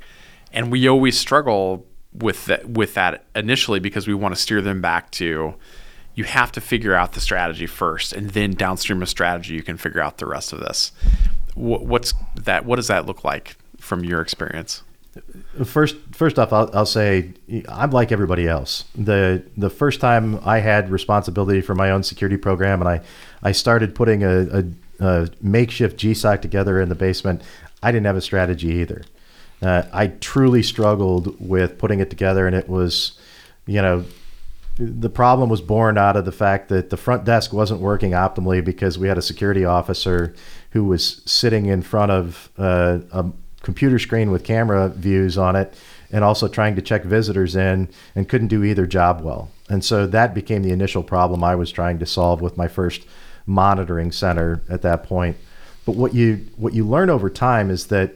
And 0.51 0.71
we 0.71 0.87
always 0.87 1.17
struggle 1.17 1.85
with 2.11 2.45
that 2.45 2.67
with 2.67 2.95
that 2.95 3.25
initially 3.35 3.79
because 3.79 4.07
we 4.07 4.15
want 4.15 4.33
to 4.33 4.41
steer 4.41 4.61
them 4.61 4.81
back 4.81 5.11
to 5.11 5.53
you 6.15 6.23
have 6.23 6.51
to 6.51 6.59
figure 6.59 6.95
out 6.95 7.13
the 7.13 7.21
strategy 7.21 7.67
first 7.67 8.13
and 8.13 8.31
then 8.31 8.51
downstream 8.53 9.01
of 9.03 9.07
strategy 9.07 9.53
you 9.53 9.61
can 9.61 9.77
figure 9.77 10.01
out 10.01 10.17
the 10.17 10.25
rest 10.25 10.51
of 10.51 10.59
this. 10.59 10.91
What's 11.53 12.13
that 12.35 12.65
what 12.65 12.77
does 12.77 12.87
that 12.87 13.05
look 13.05 13.23
like 13.23 13.57
from 13.79 14.03
your 14.03 14.21
experience? 14.21 14.83
First, 15.63 15.95
first 16.11 16.39
off, 16.39 16.53
I'll, 16.53 16.69
I'll, 16.73 16.85
say 16.85 17.33
I'm 17.67 17.91
like 17.91 18.11
everybody 18.11 18.47
else. 18.47 18.85
the 18.95 19.43
The 19.57 19.69
first 19.69 19.99
time 19.99 20.39
I 20.45 20.59
had 20.59 20.89
responsibility 20.89 21.61
for 21.61 21.75
my 21.75 21.91
own 21.91 22.03
security 22.03 22.37
program, 22.37 22.81
and 22.81 22.89
I, 22.89 23.01
I 23.43 23.51
started 23.51 23.95
putting 23.95 24.23
a, 24.23 24.47
a, 24.59 24.63
a 24.99 25.29
makeshift 25.41 25.97
GSOC 25.97 26.41
together 26.41 26.79
in 26.81 26.89
the 26.89 26.95
basement, 26.95 27.41
I 27.81 27.91
didn't 27.91 28.05
have 28.05 28.17
a 28.17 28.21
strategy 28.21 28.69
either. 28.69 29.03
Uh, 29.61 29.83
I 29.91 30.07
truly 30.07 30.63
struggled 30.63 31.35
with 31.39 31.77
putting 31.77 31.99
it 31.99 32.09
together, 32.09 32.47
and 32.47 32.55
it 32.55 32.69
was, 32.69 33.19
you 33.65 33.81
know, 33.81 34.05
the 34.77 35.09
problem 35.09 35.49
was 35.49 35.59
born 35.59 35.97
out 35.97 36.15
of 36.15 36.23
the 36.23 36.31
fact 36.31 36.69
that 36.69 36.89
the 36.89 36.95
front 36.95 37.25
desk 37.25 37.51
wasn't 37.51 37.81
working 37.81 38.11
optimally 38.11 38.63
because 38.63 38.97
we 38.97 39.09
had 39.09 39.17
a 39.17 39.21
security 39.21 39.65
officer 39.65 40.33
who 40.71 40.85
was 40.85 41.21
sitting 41.25 41.65
in 41.65 41.81
front 41.81 42.11
of 42.11 42.49
uh, 42.57 42.99
a 43.11 43.25
computer 43.69 43.99
screen 43.99 44.31
with 44.31 44.43
camera 44.43 44.89
views 44.89 45.37
on 45.37 45.55
it 45.55 45.75
and 46.11 46.23
also 46.23 46.47
trying 46.47 46.75
to 46.75 46.81
check 46.81 47.03
visitors 47.03 47.55
in 47.55 47.87
and 48.15 48.27
couldn't 48.27 48.47
do 48.47 48.63
either 48.63 48.87
job 48.87 49.21
well. 49.21 49.51
And 49.69 49.85
so 49.85 50.07
that 50.07 50.33
became 50.33 50.63
the 50.63 50.71
initial 50.71 51.03
problem 51.03 51.43
I 51.43 51.53
was 51.53 51.71
trying 51.71 51.99
to 51.99 52.05
solve 52.07 52.41
with 52.41 52.57
my 52.57 52.67
first 52.67 53.05
monitoring 53.45 54.11
center 54.11 54.63
at 54.69 54.81
that 54.81 55.03
point. 55.03 55.37
But 55.85 55.95
what 55.95 56.15
you 56.15 56.47
what 56.57 56.73
you 56.73 56.83
learn 56.83 57.11
over 57.11 57.29
time 57.29 57.69
is 57.69 57.87
that 57.87 58.15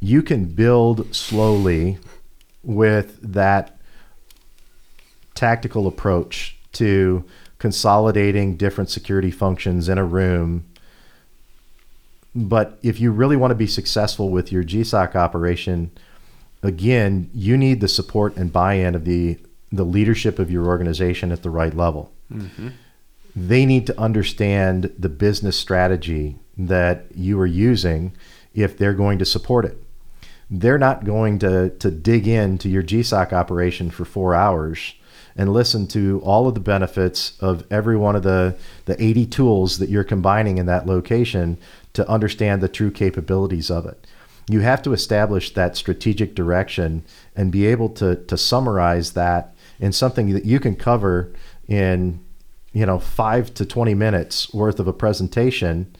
you 0.00 0.22
can 0.22 0.46
build 0.46 1.14
slowly 1.14 1.98
with 2.62 3.18
that 3.20 3.78
tactical 5.34 5.86
approach 5.86 6.56
to 6.72 7.24
consolidating 7.58 8.56
different 8.56 8.88
security 8.88 9.30
functions 9.30 9.86
in 9.86 9.98
a 9.98 10.04
room 10.04 10.64
but 12.46 12.78
if 12.82 13.00
you 13.00 13.10
really 13.10 13.36
want 13.36 13.50
to 13.50 13.56
be 13.56 13.66
successful 13.66 14.30
with 14.30 14.52
your 14.52 14.62
GSOC 14.62 15.16
operation, 15.16 15.90
again, 16.62 17.30
you 17.34 17.56
need 17.56 17.80
the 17.80 17.88
support 17.88 18.36
and 18.36 18.52
buy-in 18.52 18.94
of 18.94 19.04
the 19.04 19.38
the 19.70 19.84
leadership 19.84 20.38
of 20.38 20.50
your 20.50 20.66
organization 20.66 21.30
at 21.30 21.42
the 21.42 21.50
right 21.50 21.74
level. 21.74 22.10
Mm-hmm. 22.32 22.68
They 23.36 23.66
need 23.66 23.86
to 23.88 24.00
understand 24.00 24.94
the 24.98 25.10
business 25.10 25.58
strategy 25.58 26.36
that 26.56 27.04
you 27.14 27.38
are 27.38 27.46
using 27.46 28.14
if 28.54 28.78
they're 28.78 28.94
going 28.94 29.18
to 29.18 29.26
support 29.26 29.66
it. 29.66 29.76
They're 30.48 30.78
not 30.78 31.04
going 31.04 31.38
to 31.40 31.70
to 31.70 31.90
dig 31.90 32.26
into 32.28 32.68
your 32.68 32.82
GSOC 32.82 33.32
operation 33.32 33.90
for 33.90 34.04
four 34.04 34.34
hours 34.34 34.94
and 35.36 35.52
listen 35.52 35.86
to 35.86 36.20
all 36.24 36.48
of 36.48 36.54
the 36.54 36.60
benefits 36.60 37.38
of 37.40 37.64
every 37.70 37.96
one 37.96 38.16
of 38.16 38.24
the, 38.24 38.56
the 38.86 39.00
80 39.02 39.26
tools 39.26 39.78
that 39.78 39.88
you're 39.88 40.02
combining 40.02 40.58
in 40.58 40.66
that 40.66 40.84
location 40.86 41.56
to 41.92 42.08
understand 42.08 42.62
the 42.62 42.68
true 42.68 42.90
capabilities 42.90 43.70
of 43.70 43.86
it. 43.86 44.06
You 44.48 44.60
have 44.60 44.82
to 44.82 44.92
establish 44.92 45.52
that 45.54 45.76
strategic 45.76 46.34
direction 46.34 47.04
and 47.36 47.52
be 47.52 47.66
able 47.66 47.90
to, 47.90 48.16
to 48.16 48.38
summarize 48.38 49.12
that 49.12 49.54
in 49.78 49.92
something 49.92 50.32
that 50.32 50.44
you 50.44 50.58
can 50.58 50.74
cover 50.74 51.32
in 51.68 52.20
you 52.72 52.86
know 52.86 52.98
five 52.98 53.52
to 53.54 53.66
20 53.66 53.94
minutes 53.94 54.52
worth 54.52 54.78
of 54.80 54.86
a 54.88 54.92
presentation 54.92 55.94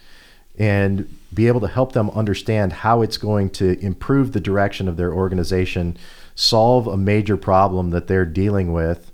and 0.59 1.09
be 1.33 1.47
able 1.47 1.61
to 1.61 1.69
help 1.69 1.93
them 1.93 2.11
understand 2.11 2.73
how 2.73 3.03
it's 3.03 3.17
going 3.17 3.51
to 3.51 3.79
improve 3.81 4.33
the 4.33 4.41
direction 4.41 4.89
of 4.89 4.97
their 4.97 5.13
organization, 5.13 5.97
solve 6.35 6.87
a 6.87 6.97
major 6.97 7.37
problem 7.37 7.91
that 7.91 8.09
they're 8.09 8.25
dealing 8.25 8.73
with, 8.73 9.13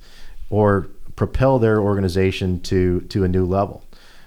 or 0.48 0.88
propel 1.16 1.58
their 1.58 1.80
organization 1.80 2.60
to 2.60 3.00
to 3.02 3.24
a 3.24 3.28
new 3.28 3.44
level 3.44 3.84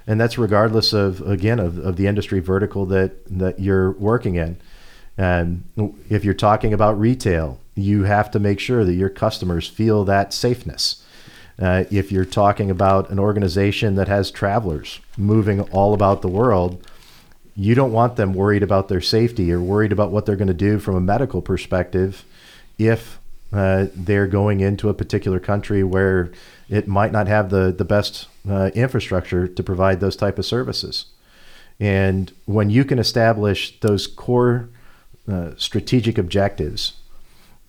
and 0.07 0.19
that's 0.19 0.37
regardless 0.37 0.93
of 0.93 1.21
again 1.27 1.59
of, 1.59 1.77
of 1.77 1.97
the 1.97 2.07
industry 2.07 2.39
vertical 2.39 2.85
that 2.87 3.25
that 3.25 3.59
you're 3.59 3.91
working 3.91 4.35
in. 4.35 4.57
And 5.17 5.63
if 6.09 6.23
you're 6.23 6.33
talking 6.33 6.73
about 6.73 6.99
retail, 6.99 7.59
you 7.75 8.03
have 8.03 8.31
to 8.31 8.39
make 8.39 8.59
sure 8.59 8.85
that 8.85 8.93
your 8.93 9.09
customers 9.09 9.67
feel 9.67 10.05
that 10.05 10.33
safeness. 10.33 11.03
Uh, 11.59 11.85
if 11.89 12.11
you're 12.11 12.25
talking 12.25 12.69
about 12.69 13.09
an 13.09 13.17
organization 13.17 13.95
that 13.95 14.07
has 14.07 14.29
travelers 14.29 14.99
moving 15.17 15.61
all 15.61 15.95
about 15.95 16.21
the 16.21 16.27
world, 16.27 16.87
you 17.55 17.73
don't 17.73 17.91
want 17.91 18.15
them 18.15 18.35
worried 18.35 18.61
about 18.61 18.87
their 18.87 19.01
safety 19.01 19.51
or 19.51 19.59
worried 19.59 19.91
about 19.91 20.11
what 20.11 20.27
they're 20.27 20.35
going 20.35 20.47
to 20.47 20.53
do 20.53 20.77
from 20.77 20.95
a 20.95 21.01
medical 21.01 21.41
perspective 21.41 22.23
if 22.77 23.19
uh, 23.51 23.87
they're 23.95 24.27
going 24.27 24.59
into 24.59 24.87
a 24.87 24.93
particular 24.93 25.39
country 25.39 25.83
where 25.83 26.31
it 26.69 26.87
might 26.87 27.11
not 27.11 27.27
have 27.27 27.49
the, 27.49 27.71
the 27.71 27.85
best 27.85 28.27
uh, 28.49 28.71
infrastructure 28.73 29.47
to 29.47 29.63
provide 29.63 29.99
those 29.99 30.15
type 30.15 30.37
of 30.37 30.45
services. 30.45 31.05
And 31.79 32.31
when 32.45 32.69
you 32.69 32.83
can 32.83 32.99
establish 32.99 33.79
those 33.79 34.07
core 34.07 34.69
uh, 35.27 35.51
strategic 35.57 36.17
objectives 36.17 36.93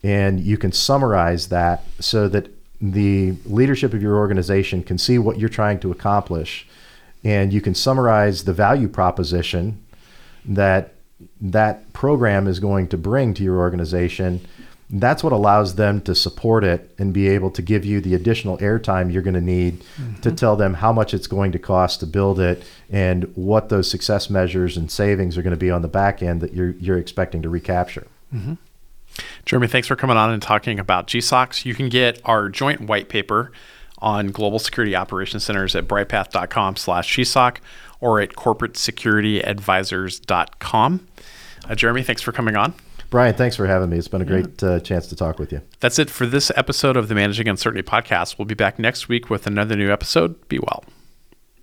and 0.03 0.41
you 0.41 0.57
can 0.57 0.73
summarize 0.73 1.49
that 1.49 1.85
so 2.01 2.29
that 2.29 2.49
the 2.81 3.35
leadership 3.45 3.93
of 3.93 4.01
your 4.01 4.17
organization 4.17 4.83
can 4.83 4.97
see 4.97 5.19
what 5.19 5.39
you're 5.39 5.49
trying 5.49 5.81
to 5.81 5.91
accomplish 5.91 6.67
and 7.25 7.53
you 7.53 7.61
can 7.61 7.75
summarize 7.75 8.45
the 8.45 8.53
value 8.53 8.89
proposition 8.89 9.83
that 10.45 10.95
that 11.41 11.93
program 11.93 12.47
is 12.47 12.61
going 12.61 12.87
to 12.87 12.97
bring 12.97 13.35
to 13.35 13.43
your 13.43 13.59
organization 13.59 14.41
that's 14.91 15.23
what 15.23 15.33
allows 15.33 15.75
them 15.75 16.01
to 16.01 16.15
support 16.15 16.65
it 16.65 16.95
and 16.99 17.13
be 17.13 17.29
able 17.29 17.51
to 17.51 17.61
give 17.61 17.85
you 17.85 18.01
the 18.01 18.15
additional 18.15 18.57
airtime 18.59 19.13
you're 19.13 19.23
going 19.23 19.35
to 19.35 19.41
need 19.41 19.81
mm-hmm. 19.81 20.15
to 20.21 20.31
tell 20.33 20.57
them 20.57 20.73
how 20.75 20.93
much 20.93 21.13
it's 21.13 21.27
going 21.27 21.53
to 21.53 21.59
cost 21.59 22.01
to 22.01 22.07
build 22.07 22.41
it 22.41 22.65
and 22.89 23.31
what 23.35 23.69
those 23.69 23.91
success 23.91 24.31
measures 24.31 24.79
and 24.79 24.91
savings 24.91 25.37
are 25.37 25.43
going 25.43 25.51
to 25.51 25.59
be 25.59 25.71
on 25.71 25.83
the 25.83 25.89
back 25.89 26.23
end 26.23 26.41
that 26.41 26.55
you're 26.55 26.71
you're 26.71 26.97
expecting 26.99 27.43
to 27.43 27.51
recapture. 27.51 28.07
Mm-hmm. 28.35 28.55
Jeremy, 29.45 29.67
thanks 29.67 29.89
for 29.89 29.97
coming 29.97 30.17
on 30.17 30.31
and 30.31 30.41
talking 30.41 30.79
about 30.79 31.09
GSOCs. 31.09 31.65
You 31.65 31.75
can 31.75 31.89
get 31.89 32.21
our 32.25 32.49
joint 32.49 32.83
white 32.83 33.09
paper 33.09 33.51
on 33.99 34.29
global 34.29 34.61
security 34.61 34.97
operations 34.97 35.45
centers 35.45 35.77
at 35.77 35.87
brightpath.com 35.89 36.77
slash 36.77 37.17
GSOC 37.17 37.57
or 38.01 38.21
at 38.21 38.31
corporatesecurityadvisors.com. 38.31 41.09
Uh, 41.69 41.75
Jeremy, 41.75 42.05
thanks 42.05 42.23
for 42.23 42.31
coming 42.33 42.57
on. 42.57 42.75
Brian, 43.11 43.35
thanks 43.35 43.57
for 43.57 43.67
having 43.67 43.89
me. 43.89 43.99
It's 43.99 44.09
been 44.09 44.21
a 44.21 44.27
great 44.27 44.63
yeah. 44.63 44.69
uh, 44.69 44.81
chance 44.81 45.07
to 45.09 45.17
talk 45.17 45.39
with 45.39 45.51
you. 45.51 45.63
That's 45.81 45.99
it 45.99 46.11
for 46.11 46.27
this 46.27 46.53
episode 46.57 46.97
of 46.97 47.09
the 47.09 47.15
Managing 47.15 47.49
Uncertainty 47.49 47.89
podcast. 47.89 48.39
We'll 48.39 48.47
be 48.47 48.55
back 48.55 48.79
next 48.79 49.09
week 49.09 49.31
with 49.31 49.47
another 49.47 49.77
new 49.77 49.91
episode. 49.91 50.49
Be 50.49 50.59
well. 50.59 50.85